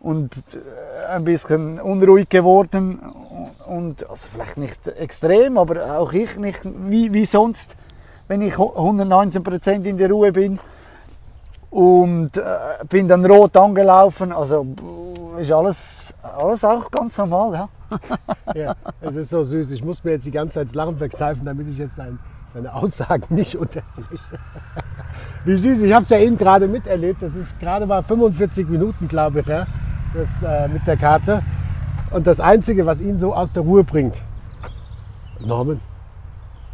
[0.00, 3.00] und äh, ein bisschen unruhig geworden
[3.66, 7.76] und also vielleicht nicht extrem, aber auch ich nicht wie, wie sonst,
[8.28, 10.58] wenn ich 119% in der Ruhe bin
[11.70, 12.42] und äh,
[12.88, 14.66] bin dann rot angelaufen, also
[15.38, 17.68] ist alles, alles auch ganz normal, ja.
[18.54, 19.70] ja, es ist so süß.
[19.72, 22.18] Ich muss mir jetzt die ganze Zeit das Lachen verkneifen, damit ich jetzt sein,
[22.52, 24.38] seine Aussagen nicht unterbreche.
[25.44, 27.22] Wie süß, ich habe es ja eben gerade miterlebt.
[27.22, 29.66] Das ist gerade mal 45 Minuten, glaube ich, ja,
[30.14, 31.42] das, äh, mit der Karte.
[32.10, 34.22] Und das Einzige, was ihn so aus der Ruhe bringt,
[35.40, 35.80] Norman,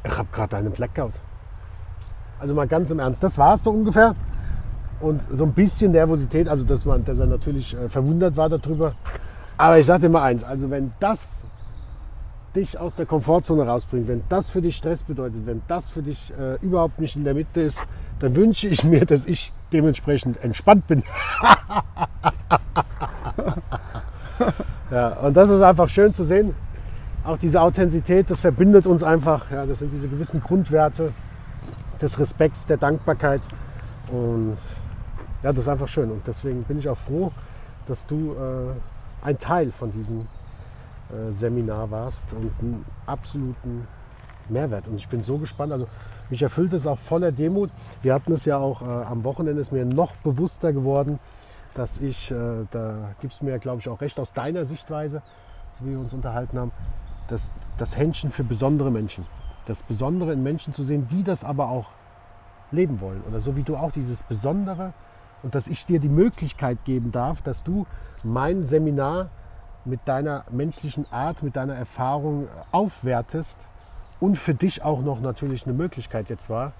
[0.05, 1.15] ich habe gerade einen Blackout.
[2.39, 4.15] Also mal ganz im Ernst, das war es so ungefähr.
[5.01, 8.95] Und so ein bisschen Nervosität, also dass, man, dass er natürlich äh, verwundert war darüber.
[9.57, 11.43] Aber ich sage dir mal eins, also wenn das
[12.55, 16.33] dich aus der Komfortzone rausbringt, wenn das für dich Stress bedeutet, wenn das für dich
[16.39, 17.85] äh, überhaupt nicht in der Mitte ist,
[18.21, 21.03] dann wünsche ich mir, dass ich dementsprechend entspannt bin.
[24.91, 26.55] ja, und das ist einfach schön zu sehen.
[27.25, 29.51] Auch diese Authentizität, das verbindet uns einfach.
[29.51, 31.13] Ja, das sind diese gewissen Grundwerte
[32.01, 33.41] des Respekts, der Dankbarkeit.
[34.13, 34.57] Und
[35.43, 36.11] ja, das ist einfach schön.
[36.11, 37.33] Und deswegen bin ich auch froh,
[37.87, 43.87] dass du äh, ein Teil von diesem äh, Seminar warst und einen absoluten
[44.49, 44.89] Mehrwert.
[44.89, 45.73] Und ich bin so gespannt.
[45.73, 45.87] Also
[46.31, 47.71] mich erfüllt es auch voller Demut.
[48.03, 51.19] Wir hatten es ja auch äh, am Wochenende, ist mir noch bewusster geworden,
[51.75, 55.23] dass ich, äh, da gibst du mir, glaube ich, auch recht aus deiner Sichtweise,
[55.79, 56.73] so wie wir uns unterhalten haben,
[57.29, 59.27] dass das Händchen für besondere Menschen.
[59.67, 61.87] Das Besondere in Menschen zu sehen, die das aber auch
[62.71, 63.23] leben wollen.
[63.29, 64.93] Oder so wie du auch dieses Besondere
[65.43, 67.87] und dass ich dir die Möglichkeit geben darf, dass du
[68.23, 69.29] mein Seminar
[69.85, 73.67] mit deiner menschlichen Art, mit deiner Erfahrung aufwertest
[74.21, 76.73] und für dich auch noch natürlich eine Möglichkeit jetzt war,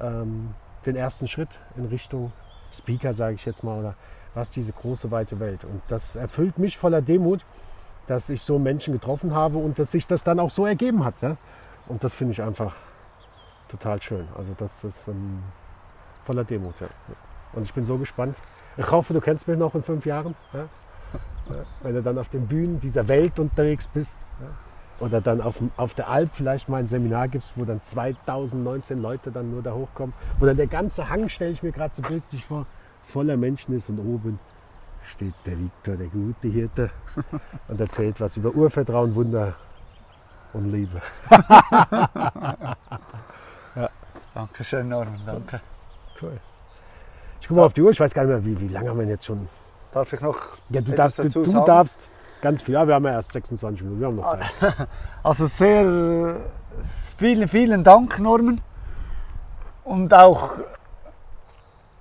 [0.00, 2.32] ähm, den ersten Schritt in Richtung
[2.72, 3.94] Speaker, sage ich jetzt mal, oder
[4.34, 5.64] was diese große, weite Welt.
[5.64, 7.44] Und das erfüllt mich voller Demut,
[8.06, 11.20] dass ich so Menschen getroffen habe und dass sich das dann auch so ergeben hat.
[11.22, 11.36] Ja?
[11.86, 12.74] Und das finde ich einfach
[13.68, 14.26] total schön.
[14.36, 15.42] Also das ist ähm,
[16.24, 16.74] voller Demut.
[16.80, 16.88] Ja.
[17.52, 18.40] Und ich bin so gespannt.
[18.76, 20.34] Ich hoffe, du kennst mich noch in fünf Jahren.
[20.52, 20.64] Ja?
[21.82, 24.16] Wenn du dann auf den Bühnen dieser Welt unterwegs bist.
[25.00, 29.32] Oder dann auf, auf der Alp vielleicht mal ein Seminar gibst, wo dann 2019 Leute
[29.32, 30.14] dann nur da hochkommen.
[30.38, 32.66] Wo dann der ganze Hang, stelle ich mir gerade so bildlich vor,
[33.02, 34.38] voller Menschen ist und oben
[35.06, 36.90] steht der Viktor, der gute Hirte,
[37.68, 39.54] und erzählt was über Urvertrauen, Wunder
[40.52, 41.00] und Liebe.
[43.74, 43.90] ja.
[44.34, 45.60] Dankeschön, Norman, danke.
[46.20, 46.38] Cool.
[47.40, 48.98] Ich gucke mal auf die Uhr, ich weiß gar nicht mehr, wie, wie lange haben
[49.00, 49.48] wir jetzt schon.
[49.90, 50.38] Darf ich noch?
[50.70, 52.08] Ja, du, darfst, du, du darfst
[52.40, 52.74] ganz viel.
[52.74, 54.88] Ja, wir haben ja erst 26 Minuten, wir haben noch Zeit.
[55.22, 56.36] Also sehr,
[57.16, 58.60] vielen, vielen Dank, Norman.
[59.84, 60.52] Und auch,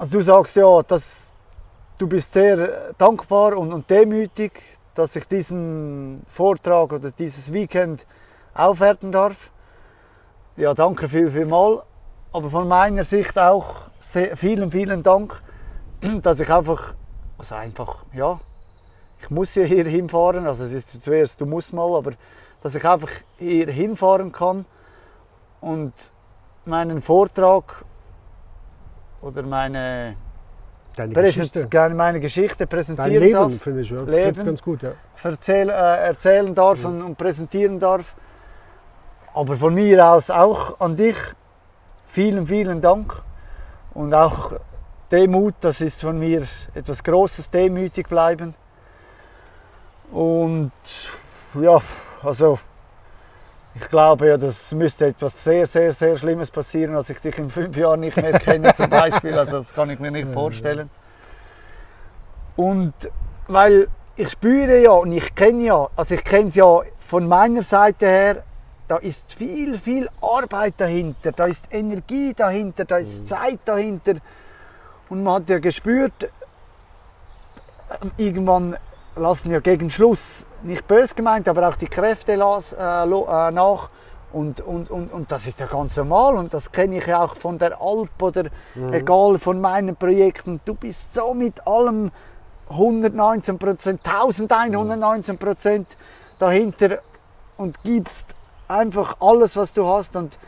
[0.02, 1.28] also du sagst ja, dass
[2.00, 4.52] du bist sehr dankbar und, und demütig,
[4.96, 8.08] dass ich diesen Vortrag oder dieses Weekend
[8.56, 9.52] aufwerten darf.
[10.58, 11.84] Ja, danke viel, viel mal.
[12.32, 15.40] Aber von meiner Sicht auch sehr, vielen, vielen Dank,
[16.24, 16.96] dass ich einfach,
[17.38, 18.40] also einfach, ja,
[19.22, 20.48] ich muss ja hier hinfahren.
[20.48, 22.14] Also es ist zuerst, du musst mal, aber
[22.62, 24.66] dass ich einfach hier hinfahren kann
[25.60, 25.94] und
[26.66, 27.86] meinen Vortrag
[29.22, 30.16] oder meine
[30.96, 31.68] Deine Geschichte.
[31.96, 33.62] meine Geschichte präsentieren Dein Leben, darf.
[33.62, 34.02] finde ich, ja.
[34.04, 34.92] Leben ganz gut, ja.
[35.24, 36.90] Erzähl, äh, erzählen darf ja.
[36.90, 38.16] und, und, präsentieren darf.
[39.34, 41.16] Aber von mir aus auch an dich
[42.06, 43.22] vielen, vielen Dank.
[43.94, 44.52] Und auch
[45.12, 48.54] Demut, das ist von mir etwas Großes, demütig bleiben.
[50.12, 50.72] Und
[51.54, 51.80] ja,
[52.22, 52.60] also
[53.74, 57.50] ich glaube ja, das müsste etwas sehr, sehr, sehr Schlimmes passieren, als ich dich in
[57.50, 59.38] fünf Jahren nicht mehr kenne zum Beispiel.
[59.38, 60.90] Also das kann ich mir nicht vorstellen.
[62.58, 62.94] Und
[63.48, 67.64] weil ich spüre ja und ich kenne ja, also ich kenne es ja von meiner
[67.64, 68.44] Seite her,
[68.88, 73.28] da ist viel, viel Arbeit dahinter, da ist Energie dahinter, da ist mhm.
[73.28, 74.16] Zeit dahinter.
[75.08, 76.30] Und man hat ja gespürt,
[78.18, 78.76] irgendwann
[79.15, 83.89] lassen ja gegen Schluss, nicht bös gemeint, aber auch die Kräfte las, äh, äh, nach.
[84.34, 87.36] Und, und, und, und das ist ja ganz normal und das kenne ich ja auch
[87.36, 88.45] von der Alp oder
[88.76, 88.93] mhm.
[88.93, 90.62] egal von meinen Projekten.
[90.63, 92.12] Du bist so mit allem
[92.69, 95.88] 119 Prozent, 1119 Prozent
[96.39, 97.00] dahinter
[97.58, 98.34] und gibst
[98.69, 100.39] einfach alles, was du hast und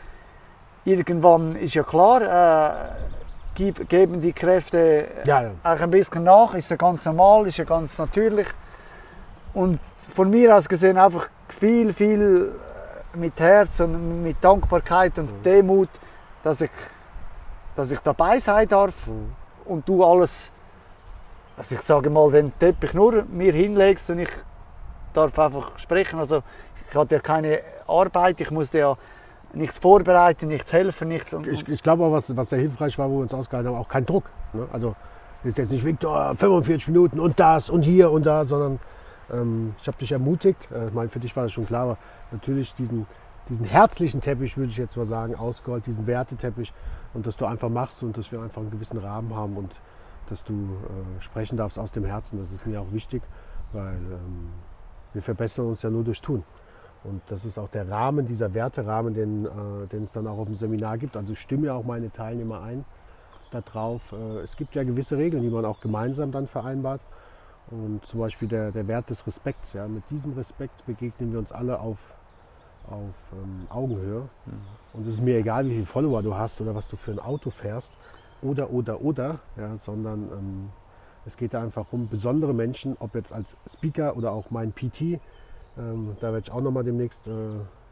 [0.86, 2.88] irgendwann ist ja klar, äh,
[3.54, 5.50] geben die Kräfte ja, ja.
[5.62, 8.46] auch ein bisschen nach, ist ja ganz normal, ist ja ganz natürlich.
[9.52, 12.52] Und von mir aus gesehen einfach viel, viel
[13.14, 15.42] mit Herz und mit Dankbarkeit und mhm.
[15.42, 15.88] Demut,
[16.42, 16.70] dass ich,
[17.76, 19.32] dass ich dabei sein darf mhm.
[19.64, 20.52] und du alles,
[21.56, 24.30] also ich sage mal, den Teppich nur mir hinlegst und ich
[25.12, 26.18] darf einfach sprechen.
[26.18, 26.42] Also
[26.90, 28.96] ich hatte ja keine Arbeit, ich musste ja
[29.56, 31.34] nichts vorbereiten, nichts helfen, nichts.
[31.50, 33.88] Ich, ich glaube auch, was, was sehr hilfreich war, wo wir uns ausgehalten haben, auch
[33.88, 34.30] kein Druck.
[34.52, 34.68] Ne?
[34.72, 34.94] Also
[35.44, 38.80] ist jetzt nicht Victor 45 Minuten und das und hier und da, sondern
[39.32, 40.68] ähm, ich habe dich ermutigt.
[40.72, 41.98] Äh, ich meine, für dich war das schon klar, aber
[42.32, 43.06] natürlich diesen,
[43.48, 46.72] diesen herzlichen Teppich, würde ich jetzt mal sagen, ausgerollt, diesen Werteteppich
[47.12, 49.74] und dass du einfach machst und dass wir einfach einen gewissen Rahmen haben und
[50.28, 52.38] dass du äh, sprechen darfst aus dem Herzen.
[52.38, 53.22] Das ist mir auch wichtig,
[53.72, 54.50] weil ähm,
[55.12, 56.42] wir verbessern uns ja nur durch Tun.
[57.04, 60.46] Und das ist auch der Rahmen, dieser Werterahmen, den, äh, den es dann auch auf
[60.46, 61.16] dem Seminar gibt.
[61.16, 62.84] Also ich stimme ja auch meine Teilnehmer ein
[63.50, 64.12] darauf.
[64.12, 67.02] Äh, es gibt ja gewisse Regeln, die man auch gemeinsam dann vereinbart.
[67.70, 69.74] Und zum Beispiel der, der Wert des Respekts.
[69.74, 69.86] Ja.
[69.86, 71.98] Mit diesem Respekt begegnen wir uns alle auf,
[72.88, 74.22] auf ähm, Augenhöhe.
[74.46, 74.52] Mhm.
[74.94, 77.20] Und es ist mir egal, wie viele Follower du hast oder was du für ein
[77.20, 77.98] Auto fährst.
[78.42, 79.40] Oder, oder, oder.
[79.56, 80.68] Ja, sondern ähm,
[81.26, 85.20] es geht da einfach um besondere Menschen, ob jetzt als Speaker oder auch mein PT
[85.78, 87.32] ähm, da werde ich auch noch mal demnächst äh,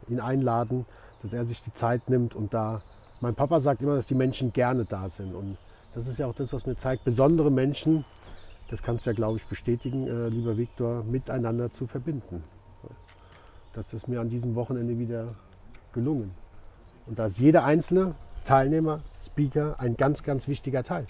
[0.09, 0.85] ihn einladen,
[1.21, 2.81] dass er sich die Zeit nimmt und da.
[3.21, 5.57] Mein Papa sagt immer, dass die Menschen gerne da sind und
[5.95, 8.03] das ist ja auch das, was mir zeigt, besondere Menschen,
[8.69, 12.43] das kannst du ja, glaube ich, bestätigen, äh, lieber Viktor, miteinander zu verbinden.
[13.73, 15.33] Das ist mir an diesem Wochenende wieder
[15.93, 16.31] gelungen.
[17.07, 21.07] Und da ist jeder einzelne Teilnehmer, Speaker, ein ganz, ganz wichtiger Teil.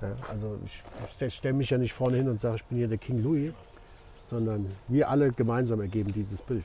[0.00, 0.82] Ja, also ich,
[1.20, 3.52] ich stelle mich ja nicht vorne hin und sage, ich bin hier der King Louis,
[4.30, 6.64] sondern wir alle gemeinsam ergeben dieses Bild.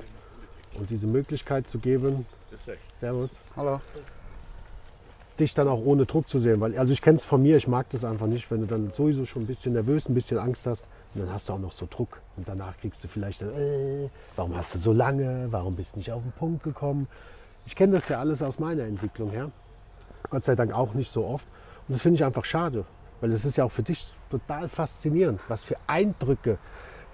[0.76, 2.26] Und diese Möglichkeit zu geben.
[2.94, 3.42] Servus.
[3.56, 3.82] Hallo.
[5.40, 6.62] dich dann auch ohne Druck zu sehen.
[6.62, 8.92] Weil, also ich kenne es von mir, ich mag das einfach nicht, wenn du dann
[8.92, 11.72] sowieso schon ein bisschen nervös, ein bisschen Angst hast und dann hast du auch noch
[11.72, 12.22] so Druck.
[12.38, 16.00] Und danach kriegst du vielleicht, dann, äh, warum hast du so lange, warum bist du
[16.00, 17.08] nicht auf den Punkt gekommen?
[17.66, 19.52] Ich kenne das ja alles aus meiner Entwicklung her.
[20.30, 21.48] Gott sei Dank auch nicht so oft.
[21.88, 22.86] Und das finde ich einfach schade,
[23.22, 26.60] weil es ist ja auch für dich total faszinierend, was für Eindrücke,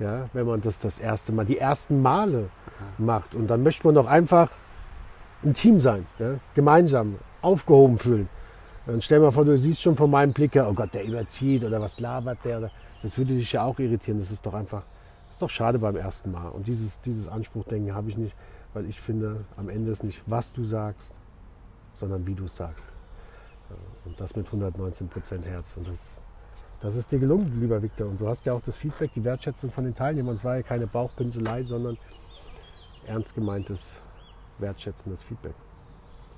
[0.01, 2.49] ja, wenn man das das erste Mal, die ersten Male
[2.97, 3.35] macht.
[3.35, 4.49] Und dann möchte man doch einfach
[5.43, 8.29] ein Team sein, ja, gemeinsam, aufgehoben fühlen.
[8.87, 11.63] Und stell mal vor, du siehst schon von meinem Blick her, oh Gott, der überzieht
[11.63, 12.71] oder was labert der.
[13.01, 14.19] Das würde dich ja auch irritieren.
[14.19, 14.83] Das ist doch einfach,
[15.27, 16.49] das ist doch schade beim ersten Mal.
[16.49, 18.35] Und dieses, dieses Anspruchdenken habe ich nicht,
[18.73, 21.13] weil ich finde, am Ende ist nicht, was du sagst,
[21.93, 22.91] sondern wie du es sagst.
[24.05, 25.77] Und das mit 119 Prozent Herz.
[25.77, 26.25] Und das,
[26.81, 28.07] das ist dir gelungen, lieber Viktor.
[28.07, 30.33] Und du hast ja auch das Feedback, die Wertschätzung von den Teilnehmern.
[30.33, 31.97] Es war ja keine Bauchpinselei, sondern
[33.05, 33.93] ernst gemeintes,
[34.57, 35.53] wertschätzendes Feedback.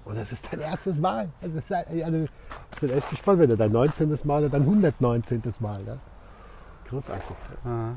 [0.04, 1.30] Und das ist dein erstes Mal.
[1.42, 4.10] Also, ich bin echt gespannt, wenn du dein 19.
[4.26, 5.42] Mal oder dein 119.
[5.62, 5.82] Mal.
[5.84, 5.98] Ne?
[6.90, 7.36] Großartig.
[7.64, 7.94] Aha.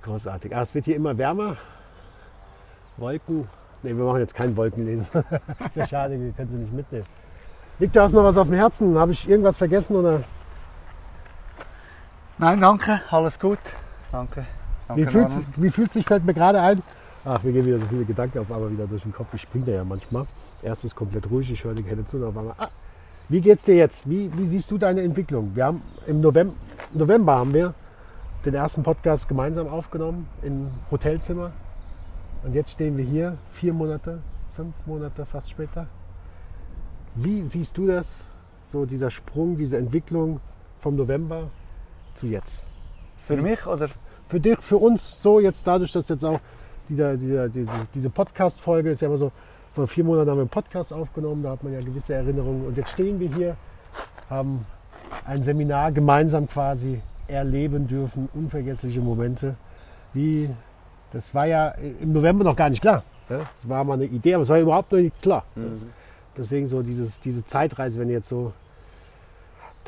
[0.00, 0.56] Großartig.
[0.56, 1.56] Ah, es wird hier immer wärmer.
[2.96, 3.46] Wolken.
[3.82, 5.22] Ne, wir machen jetzt kein Wolkenlesen.
[5.66, 7.06] ist ja schade, wir können sie nicht mitnehmen.
[7.78, 8.98] Liegt da noch was auf dem Herzen?
[8.98, 10.22] Habe ich irgendwas vergessen oder?
[12.40, 13.58] Nein, danke, alles gut.
[14.12, 14.46] Danke.
[14.86, 16.82] danke wie, fühlt sich, wie fühlt sich, fällt mir gerade ein?
[17.24, 19.34] Ach, wir gehen wieder so viele Gedanken auf einmal wieder durch den Kopf.
[19.34, 20.24] Ich springe ja manchmal.
[20.62, 22.54] Erst ist komplett ruhig, ich höre die Hände zu und auf einmal.
[22.56, 22.68] Ah,
[23.28, 24.08] wie geht's dir jetzt?
[24.08, 25.50] Wie, wie siehst du deine Entwicklung?
[25.54, 26.54] Wir haben im November,
[26.94, 27.74] November haben wir
[28.44, 31.50] den ersten Podcast gemeinsam aufgenommen im Hotelzimmer.
[32.44, 34.22] Und jetzt stehen wir hier, vier Monate,
[34.52, 35.88] fünf Monate fast später.
[37.16, 38.22] Wie siehst du das,
[38.62, 40.40] so dieser Sprung, diese Entwicklung
[40.78, 41.50] vom November
[42.18, 42.64] zu jetzt?
[43.18, 43.88] Für mich oder?
[44.28, 46.40] Für dich, für uns so jetzt dadurch, dass jetzt auch
[46.88, 49.32] dieser, dieser, diese, diese Podcast-Folge ist ja immer so,
[49.72, 52.66] vor vier Monaten haben wir einen Podcast aufgenommen, da hat man ja gewisse Erinnerungen.
[52.66, 53.56] Und jetzt stehen wir hier,
[54.28, 54.66] haben
[55.24, 59.56] ein Seminar gemeinsam quasi erleben dürfen, unvergessliche Momente.
[60.12, 60.50] Wie,
[61.12, 61.68] das war ja
[62.00, 63.02] im November noch gar nicht klar.
[63.28, 65.44] Das war mal eine Idee, aber es war überhaupt noch nicht klar.
[65.54, 65.78] Mhm.
[66.36, 68.52] Deswegen so dieses, diese Zeitreise, wenn du jetzt so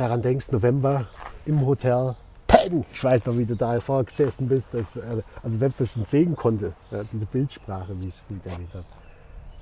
[0.01, 1.07] daran denkst, November
[1.45, 2.85] im Hotel, Peng!
[2.93, 4.75] Ich weiß noch, wie du da vorgesessen bist.
[4.75, 8.51] Das, äh, also selbst, dass ich ihn sehen konnte, ja, diese Bildsprache, wie ich es
[8.51, 8.85] erlebt habe.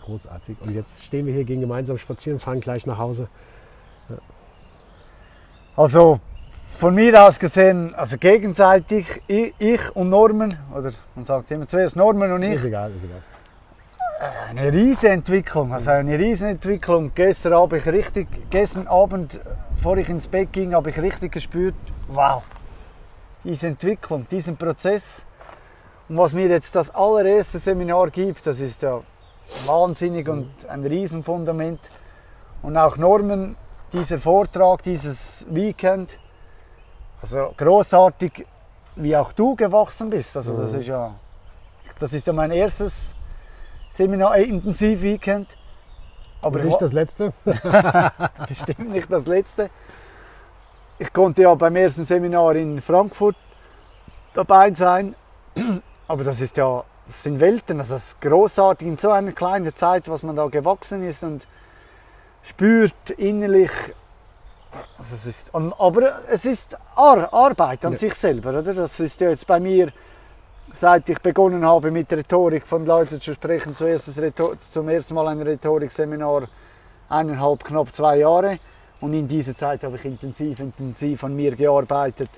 [0.04, 0.56] Großartig.
[0.60, 3.28] Und jetzt stehen wir hier, gehen gemeinsam spazieren, fahren gleich nach Hause.
[4.08, 4.16] Ja.
[5.76, 6.20] Also
[6.76, 11.96] von mir aus gesehen, also gegenseitig, ich, ich und Norman, oder man sagt immer zuerst
[11.96, 12.54] Norman und ich.
[12.54, 13.22] Ist egal, ist egal
[14.18, 17.12] eine riesige Entwicklung, also eine riesige Entwicklung.
[17.14, 19.38] Gestern ich richtig, gestern Abend,
[19.74, 21.74] bevor ich ins Bett ging, habe ich richtig gespürt,
[22.08, 22.42] wow,
[23.44, 25.24] diese Entwicklung, diesen Prozess.
[26.08, 29.00] Und was mir jetzt das allererste Seminar gibt, das ist ja
[29.66, 31.80] wahnsinnig und ein Riesenfundament.
[32.62, 33.56] Und auch Norman,
[33.92, 36.18] dieser Vortrag, dieses Weekend,
[37.22, 38.46] also großartig,
[38.96, 40.36] wie auch du gewachsen bist.
[40.36, 41.14] Also das ist ja,
[42.00, 43.14] das ist ja mein erstes
[43.90, 45.48] Seminar äh, intensiv Weekend.
[46.42, 47.32] Aber nicht das letzte?
[48.48, 49.70] Bestimmt nicht das letzte.
[50.98, 53.36] Ich konnte ja beim ersten Seminar in Frankfurt
[54.34, 55.14] dabei sein.
[56.08, 59.74] Aber das ist ja, das sind Welten, also das ist großartig in so einer kleinen
[59.74, 61.46] Zeit, was man da gewachsen ist und
[62.42, 63.70] spürt innerlich.
[64.98, 67.98] Also es ist, aber es ist Arbeit an ja.
[67.98, 68.74] sich selber, oder?
[68.74, 69.92] Das ist ja jetzt bei mir
[70.72, 74.10] seit ich begonnen habe mit Rhetorik von Leuten zu sprechen, zuerst
[74.70, 76.48] zum ersten Mal ein Rhetorikseminar,
[77.08, 78.58] eineinhalb, knapp zwei Jahre.
[79.00, 82.30] Und in dieser Zeit habe ich intensiv, intensiv an mir gearbeitet,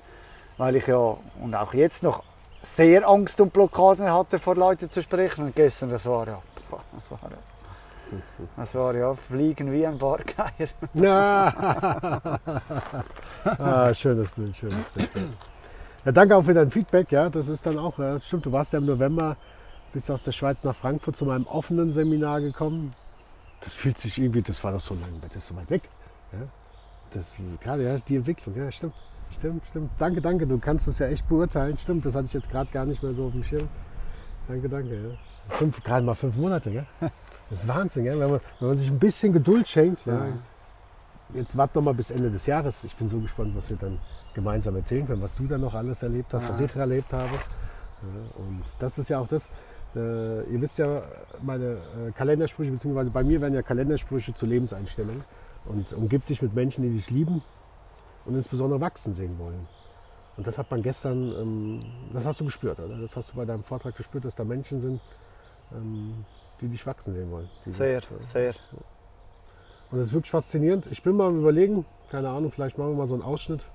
[0.57, 2.23] weil ich ja, und auch jetzt noch,
[2.61, 5.45] sehr Angst und Blockaden hatte, vor Leuten zu sprechen.
[5.45, 7.37] Und gestern, das war ja, das war ja,
[8.57, 10.69] das war ja Fliegen wie ein Bargeier.
[13.43, 15.09] Ah, schönes Bild, schönes Bild.
[16.05, 17.11] Ja, danke auch für dein Feedback.
[17.11, 19.37] Ja, das ist dann auch, ja, stimmt, du warst ja im November,
[19.93, 22.91] bist aus der Schweiz nach Frankfurt zu meinem offenen Seminar gekommen.
[23.61, 25.83] Das fühlt sich irgendwie, das war doch so lange, das ist so weit weg.
[26.31, 26.39] Ja,
[27.11, 28.93] das gerade, ja, die Entwicklung, ja, stimmt.
[29.37, 29.91] Stimmt, stimmt.
[29.97, 30.45] Danke, danke.
[30.45, 31.77] Du kannst das ja echt beurteilen.
[31.77, 33.69] Stimmt, das hatte ich jetzt gerade gar nicht mehr so auf dem Schirm.
[34.47, 34.93] Danke, danke.
[34.93, 35.55] Ja.
[35.55, 36.85] Fünf, gerade mal fünf Monate, gell?
[37.49, 38.19] Das ist Wahnsinn, gell?
[38.19, 40.05] Wenn, man, wenn man sich ein bisschen Geduld schenkt.
[40.05, 40.27] Ja.
[41.33, 42.83] Jetzt warte noch mal bis Ende des Jahres.
[42.83, 43.99] Ich bin so gespannt, was wir dann
[44.33, 46.49] gemeinsam erzählen können, was du dann noch alles erlebt hast, ja.
[46.49, 47.37] was ich erlebt habe.
[48.37, 49.49] und das ist ja auch das,
[49.95, 51.03] äh, ihr wisst ja,
[51.41, 51.77] meine
[52.07, 55.23] äh, Kalendersprüche, beziehungsweise bei mir werden ja Kalendersprüche zu Lebenseinstellungen.
[55.65, 57.43] Und umgib dich mit Menschen, die dich lieben
[58.25, 59.67] und insbesondere wachsen sehen wollen.
[60.37, 61.79] Und das hat man gestern, ähm,
[62.13, 62.97] das hast du gespürt, oder?
[62.97, 65.01] Das hast du bei deinem Vortrag gespürt, dass da Menschen sind,
[65.73, 66.25] ähm,
[66.61, 67.49] die dich wachsen sehen wollen.
[67.65, 68.53] Sehr, äh, sehr.
[69.91, 70.87] Und das ist wirklich faszinierend.
[70.87, 73.65] Ich bin mal am überlegen, keine Ahnung, vielleicht machen wir mal so einen Ausschnitt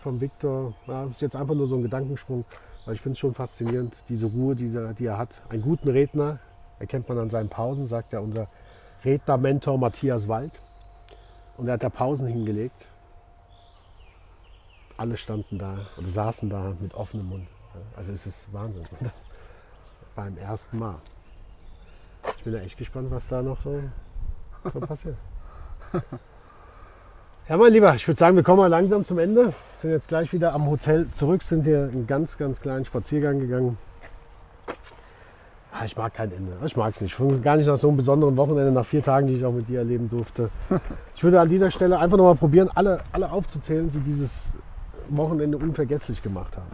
[0.00, 0.74] vom Viktor.
[0.86, 2.44] Ja, ist jetzt einfach nur so ein Gedankensprung.
[2.84, 5.42] Aber ich finde es schon faszinierend, diese Ruhe, die er, die er hat.
[5.48, 6.38] Einen guten Redner,
[6.78, 8.48] erkennt man an seinen Pausen, sagt ja unser
[9.04, 10.60] Redner-Mentor Matthias Wald.
[11.56, 12.86] Und er hat da Pausen hingelegt.
[14.96, 17.46] Alle standen da oder saßen da mit offenem Mund.
[17.96, 18.82] Also es ist Wahnsinn.
[19.00, 19.22] Das
[20.14, 20.96] beim ersten Mal.
[22.36, 23.82] Ich bin ja echt gespannt, was da noch so,
[24.64, 25.16] so passiert.
[27.50, 29.52] Ja, mein Lieber, ich würde sagen, wir kommen mal langsam zum Ende.
[29.74, 33.76] Sind jetzt gleich wieder am Hotel zurück, sind hier einen ganz, ganz kleinen Spaziergang gegangen.
[35.72, 36.52] Ah, ich mag kein Ende.
[36.64, 37.18] Ich mag es nicht.
[37.42, 39.80] Gar nicht nach so einem besonderen Wochenende, nach vier Tagen, die ich auch mit dir
[39.80, 40.48] erleben durfte.
[41.16, 44.54] Ich würde an dieser Stelle einfach nochmal probieren, alle, alle aufzuzählen, die dieses
[45.08, 46.70] Wochenende unvergesslich gemacht haben.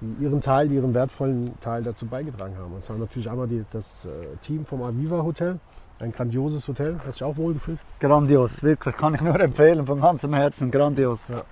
[0.00, 2.72] Die ihren Teil, ihren wertvollen Teil dazu beigetragen haben.
[2.74, 5.60] Das war natürlich einmal die, das äh, Team vom Aviva Hotel.
[6.00, 6.96] Ein grandioses Hotel.
[6.98, 7.78] Hast du dich auch wohlgefühlt?
[7.98, 8.96] Grandios, wirklich.
[8.96, 10.70] Kann ich nur empfehlen, von ganzem Herzen.
[10.70, 11.28] Grandios.
[11.28, 11.42] Ja.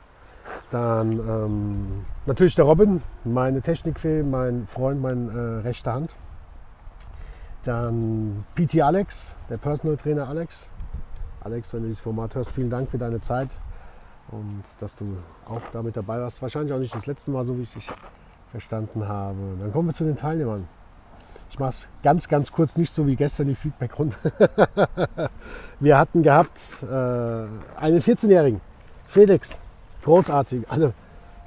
[0.71, 6.15] Dann ähm, natürlich der Robin, meine Technikfee, mein Freund, meine äh, rechte Hand.
[7.65, 10.69] Dann PT Alex, der Personal Trainer Alex.
[11.41, 13.51] Alex, wenn du dieses Format hörst, vielen Dank für deine Zeit
[14.31, 15.17] und dass du
[15.49, 16.43] auch damit dabei warst.
[16.43, 17.89] Wahrscheinlich auch nicht das letzte Mal, so wie ich dich
[18.51, 19.39] verstanden habe.
[19.61, 20.69] Dann kommen wir zu den Teilnehmern.
[21.57, 24.15] Ich mache es ganz, ganz kurz, nicht so wie gestern die Feedback-Runde.
[25.81, 26.87] wir hatten gehabt äh,
[27.81, 28.61] einen 14-Jährigen,
[29.07, 29.63] Felix,
[30.05, 30.71] großartig.
[30.71, 30.93] Also,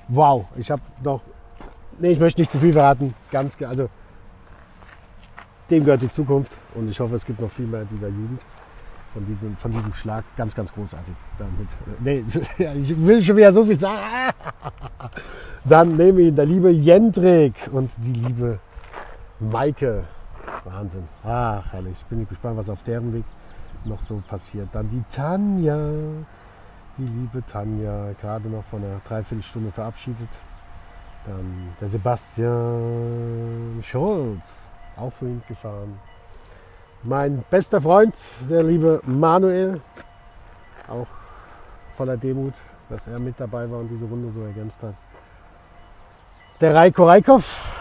[0.07, 1.21] wow, ich habe doch,
[1.99, 3.13] nee, ich möchte nicht zu viel verraten.
[3.29, 3.87] Ganz, also
[5.69, 8.41] dem gehört die Zukunft und ich hoffe, es gibt noch viel mehr dieser Jugend
[9.13, 10.23] von diesem, von diesem Schlag.
[10.35, 11.13] Ganz, ganz großartig.
[11.37, 11.67] Damit.
[11.99, 12.23] Nee,
[12.81, 14.33] ich will schon wieder so viel sagen.
[15.65, 18.57] Dann nehme ich der liebe Jendrik und die liebe
[19.39, 20.03] Maike.
[20.65, 21.07] Wahnsinn.
[21.23, 22.03] Ach, herrlich.
[22.05, 23.23] Bin ich gespannt, was auf deren Weg
[23.85, 24.67] noch so passiert.
[24.73, 25.77] Dann die Tanja.
[26.97, 30.27] Die liebe Tanja, gerade noch von einer Dreiviertelstunde verabschiedet.
[31.25, 35.97] Dann der Sebastian Scholz auch vorhin gefahren.
[37.03, 38.17] Mein bester Freund,
[38.49, 39.79] der liebe Manuel,
[40.89, 41.07] auch
[41.93, 42.55] voller Demut,
[42.89, 44.95] dass er mit dabei war und diese Runde so ergänzt hat.
[46.59, 47.78] Der Reiko Reikhoff,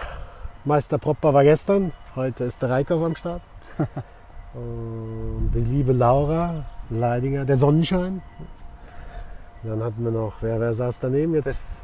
[0.69, 3.41] Meister Propper war gestern, heute ist der Reikhoff am Start.
[4.55, 8.21] und die liebe Laura Leidinger, der Sonnenschein.
[9.63, 11.83] Dann hatten wir noch, wer, wer saß daneben jetzt?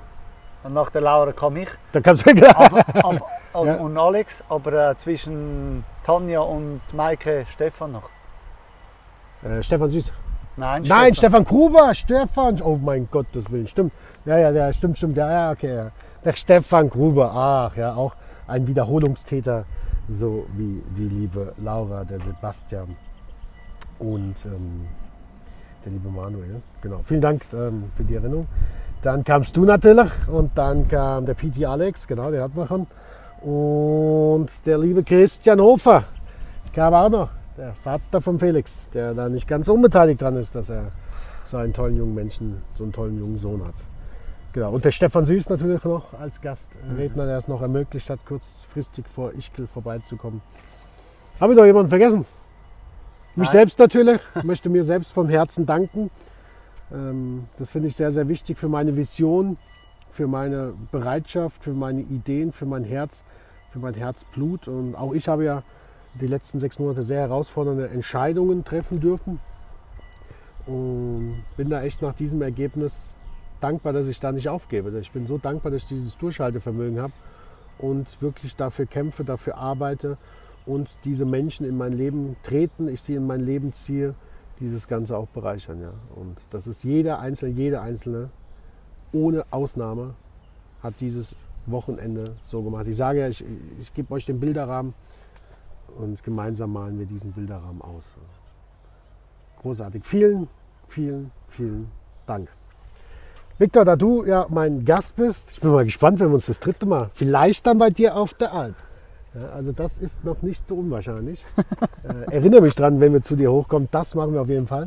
[0.64, 1.68] Und nach der Laura komme ich.
[1.92, 3.76] Da kannst du aber, aber, aber, ja.
[3.76, 8.10] Und Alex, aber äh, zwischen Tanja und Maike Stefan noch.
[9.42, 10.12] Äh, Stefan Süß.
[10.58, 11.14] Nein, Nein, Stefan.
[11.14, 12.60] Stefan Gruber, Stefan.
[12.60, 13.92] Oh mein Gott, das will stimmt.
[14.26, 15.16] Ja, ja, der stimmt, stimmt.
[15.16, 15.74] Ja, ja, okay.
[15.74, 15.90] Ja.
[16.22, 18.14] Der Stefan Gruber, ach ja, auch
[18.46, 19.64] ein Wiederholungstäter,
[20.08, 22.96] so wie die liebe Laura, der Sebastian
[23.98, 24.86] und ähm,
[25.84, 26.62] der liebe Manuel.
[26.82, 27.00] Genau.
[27.04, 28.46] Vielen Dank ähm, für die Erinnerung.
[29.02, 32.86] Dann kamst du natürlich und dann kam der PT Alex, genau, der hat wir schon.
[33.42, 36.04] Und der liebe Christian Hofer
[36.72, 40.70] kam auch noch, der Vater von Felix, der da nicht ganz unbeteiligt dran ist, dass
[40.70, 40.90] er
[41.44, 43.74] so einen tollen jungen Menschen, so einen tollen jungen Sohn hat.
[44.54, 44.70] Genau.
[44.70, 49.32] Und der Stefan Süß natürlich noch als Gastredner, der es noch ermöglicht hat, kurzfristig vor
[49.32, 50.40] Ischgl vorbeizukommen.
[51.40, 52.24] Habe ich noch jemanden vergessen?
[53.34, 53.52] Mich Nein.
[53.52, 54.20] selbst natürlich.
[54.36, 56.08] Ich möchte mir selbst vom Herzen danken.
[56.92, 59.56] Ähm, das finde ich sehr, sehr wichtig für meine Vision,
[60.08, 63.24] für meine Bereitschaft, für meine Ideen, für mein Herz,
[63.72, 64.68] für mein Herzblut.
[64.68, 65.64] Und auch ich habe ja
[66.20, 69.40] die letzten sechs Monate sehr herausfordernde Entscheidungen treffen dürfen.
[70.66, 73.14] Und bin da echt nach diesem Ergebnis
[73.60, 74.96] dankbar, dass ich da nicht aufgebe.
[74.98, 77.12] Ich bin so dankbar, dass ich dieses Durchhaltevermögen habe
[77.78, 80.18] und wirklich dafür kämpfe, dafür arbeite
[80.66, 84.14] und diese Menschen in mein Leben treten, ich sie in mein Leben ziehe
[84.60, 85.80] die das Ganze auch bereichern.
[85.80, 85.92] Ja.
[86.14, 88.30] Und das ist jeder Einzelne, jede Einzelne,
[89.12, 90.14] ohne Ausnahme,
[90.82, 91.36] hat dieses
[91.66, 92.86] Wochenende so gemacht.
[92.86, 93.44] Ich sage ja, ich,
[93.80, 94.94] ich gebe euch den Bilderrahmen
[95.96, 98.14] und gemeinsam malen wir diesen Bilderrahmen aus.
[99.62, 100.04] Großartig.
[100.04, 100.48] Vielen,
[100.88, 101.90] vielen, vielen
[102.26, 102.48] Dank.
[103.56, 106.58] Victor, da du ja mein Gast bist, ich bin mal gespannt, wenn wir uns das
[106.58, 108.74] dritte Mal, vielleicht dann bei dir auf der Alp.
[109.34, 111.44] Ja, also das ist noch nicht so unwahrscheinlich.
[112.02, 113.88] äh, erinnere mich dran, wenn wir zu dir hochkommen.
[113.92, 114.84] Das machen wir auf jeden Fall.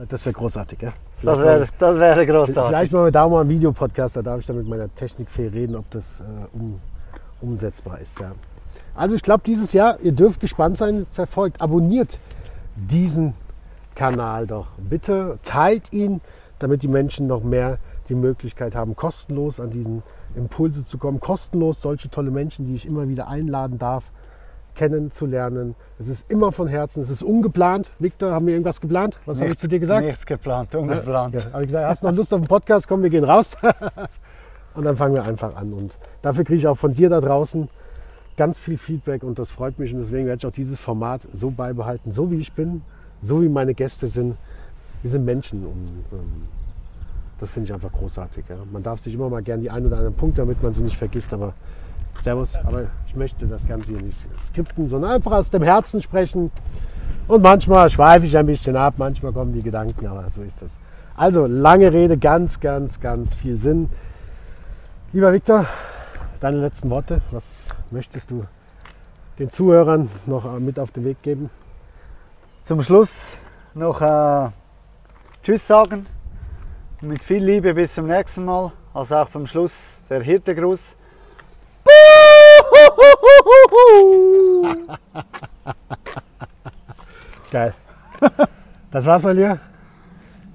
[0.00, 0.82] Äh, das wäre großartig.
[0.82, 0.92] Ja?
[1.22, 2.68] Das wäre das wär großartig.
[2.68, 4.16] Vielleicht machen wir da mal einen Videopodcast.
[4.16, 6.24] Da darf ich dann mit meiner Technikfee reden, ob das äh,
[6.54, 6.80] um,
[7.40, 8.20] umsetzbar ist.
[8.20, 8.32] Ja.
[8.94, 12.18] Also ich glaube, dieses Jahr, ihr dürft gespannt sein, verfolgt, abonniert
[12.76, 13.34] diesen
[13.94, 14.66] Kanal doch.
[14.78, 16.20] Bitte teilt ihn,
[16.58, 17.78] damit die Menschen noch mehr
[18.08, 20.02] die Möglichkeit haben, kostenlos an diesen
[20.34, 21.20] Impulse zu kommen.
[21.20, 24.12] Kostenlos solche tolle Menschen, die ich immer wieder einladen darf,
[24.74, 25.74] kennenzulernen.
[25.98, 27.92] Es ist immer von Herzen, es ist ungeplant.
[27.98, 29.20] Victor, haben wir irgendwas geplant?
[29.24, 30.06] Was habe ich zu dir gesagt?
[30.06, 31.34] Nichts geplant, ungeplant.
[31.34, 32.88] Ja, habe ich gesagt, hast du noch Lust auf den Podcast?
[32.88, 33.56] Komm, wir gehen raus.
[34.74, 35.72] und dann fangen wir einfach an.
[35.72, 37.68] Und dafür kriege ich auch von dir da draußen
[38.36, 39.92] ganz viel Feedback und das freut mich.
[39.94, 42.82] Und deswegen werde ich auch dieses Format so beibehalten, so wie ich bin,
[43.20, 44.36] so wie meine Gäste sind.
[45.02, 46.48] Wir sind Menschen und ähm,
[47.40, 48.44] das finde ich einfach großartig.
[48.48, 48.56] Ja.
[48.70, 50.96] Man darf sich immer mal gerne die ein oder anderen Punkte, damit man sie nicht
[50.96, 51.54] vergisst, aber
[52.20, 56.50] Servus, aber ich möchte das Ganze hier nicht skripten, sondern einfach aus dem Herzen sprechen.
[57.26, 60.78] Und manchmal schweife ich ein bisschen ab, manchmal kommen die Gedanken, aber so ist das.
[61.16, 63.88] Also lange Rede, ganz, ganz, ganz viel Sinn.
[65.12, 65.66] Lieber Viktor,
[66.40, 68.44] deine letzten Worte, was möchtest du
[69.38, 71.50] den Zuhörern noch mit auf den Weg geben?
[72.64, 73.36] Zum Schluss
[73.74, 74.50] noch äh,
[75.42, 76.06] Tschüss sagen.
[77.04, 78.72] Mit viel Liebe bis zum nächsten Mal.
[78.94, 80.96] Also auch beim Schluss der Hirtegruß.
[87.50, 87.74] Geil.
[88.90, 89.58] Das war's von dir?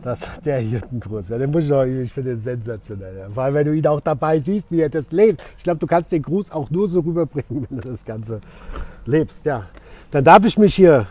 [0.01, 3.29] Das, der Hirtengruß, ja, den muss ich, auch, ich finde den sensationell.
[3.29, 5.43] Vor allem, wenn du ihn auch dabei siehst, wie er das lebt.
[5.57, 8.39] Ich glaube, du kannst den Gruß auch nur so rüberbringen, wenn du das Ganze
[9.05, 9.45] lebst.
[9.45, 9.65] Ja.
[10.11, 11.07] Dann darf ich mich hier,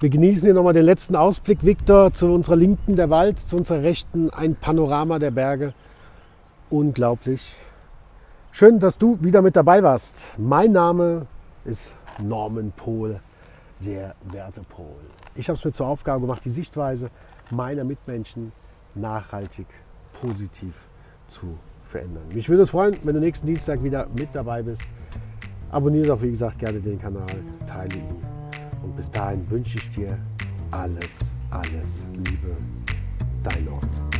[0.00, 3.82] wir genießen hier nochmal den letzten Ausblick, Viktor, zu unserer Linken der Wald, zu unserer
[3.82, 5.74] Rechten ein Panorama der Berge.
[6.70, 7.54] Unglaublich.
[8.50, 10.26] Schön, dass du wieder mit dabei warst.
[10.38, 11.26] Mein Name
[11.66, 13.20] ist Norman Pohl,
[13.84, 14.86] der Wertepol.
[15.34, 17.10] Ich habe es mir zur Aufgabe gemacht, die Sichtweise
[17.50, 18.52] meiner Mitmenschen
[18.94, 19.66] nachhaltig
[20.18, 20.74] positiv
[21.28, 22.24] zu verändern.
[22.32, 24.82] Mich würde es freuen, wenn du nächsten Dienstag wieder mit dabei bist.
[25.70, 27.26] Abonniere doch, wie gesagt, gerne den Kanal,
[27.66, 28.39] teile ihn.
[28.82, 30.18] Und bis dahin wünsche ich dir
[30.70, 32.56] alles, alles Liebe.
[33.42, 34.19] Dein Norman.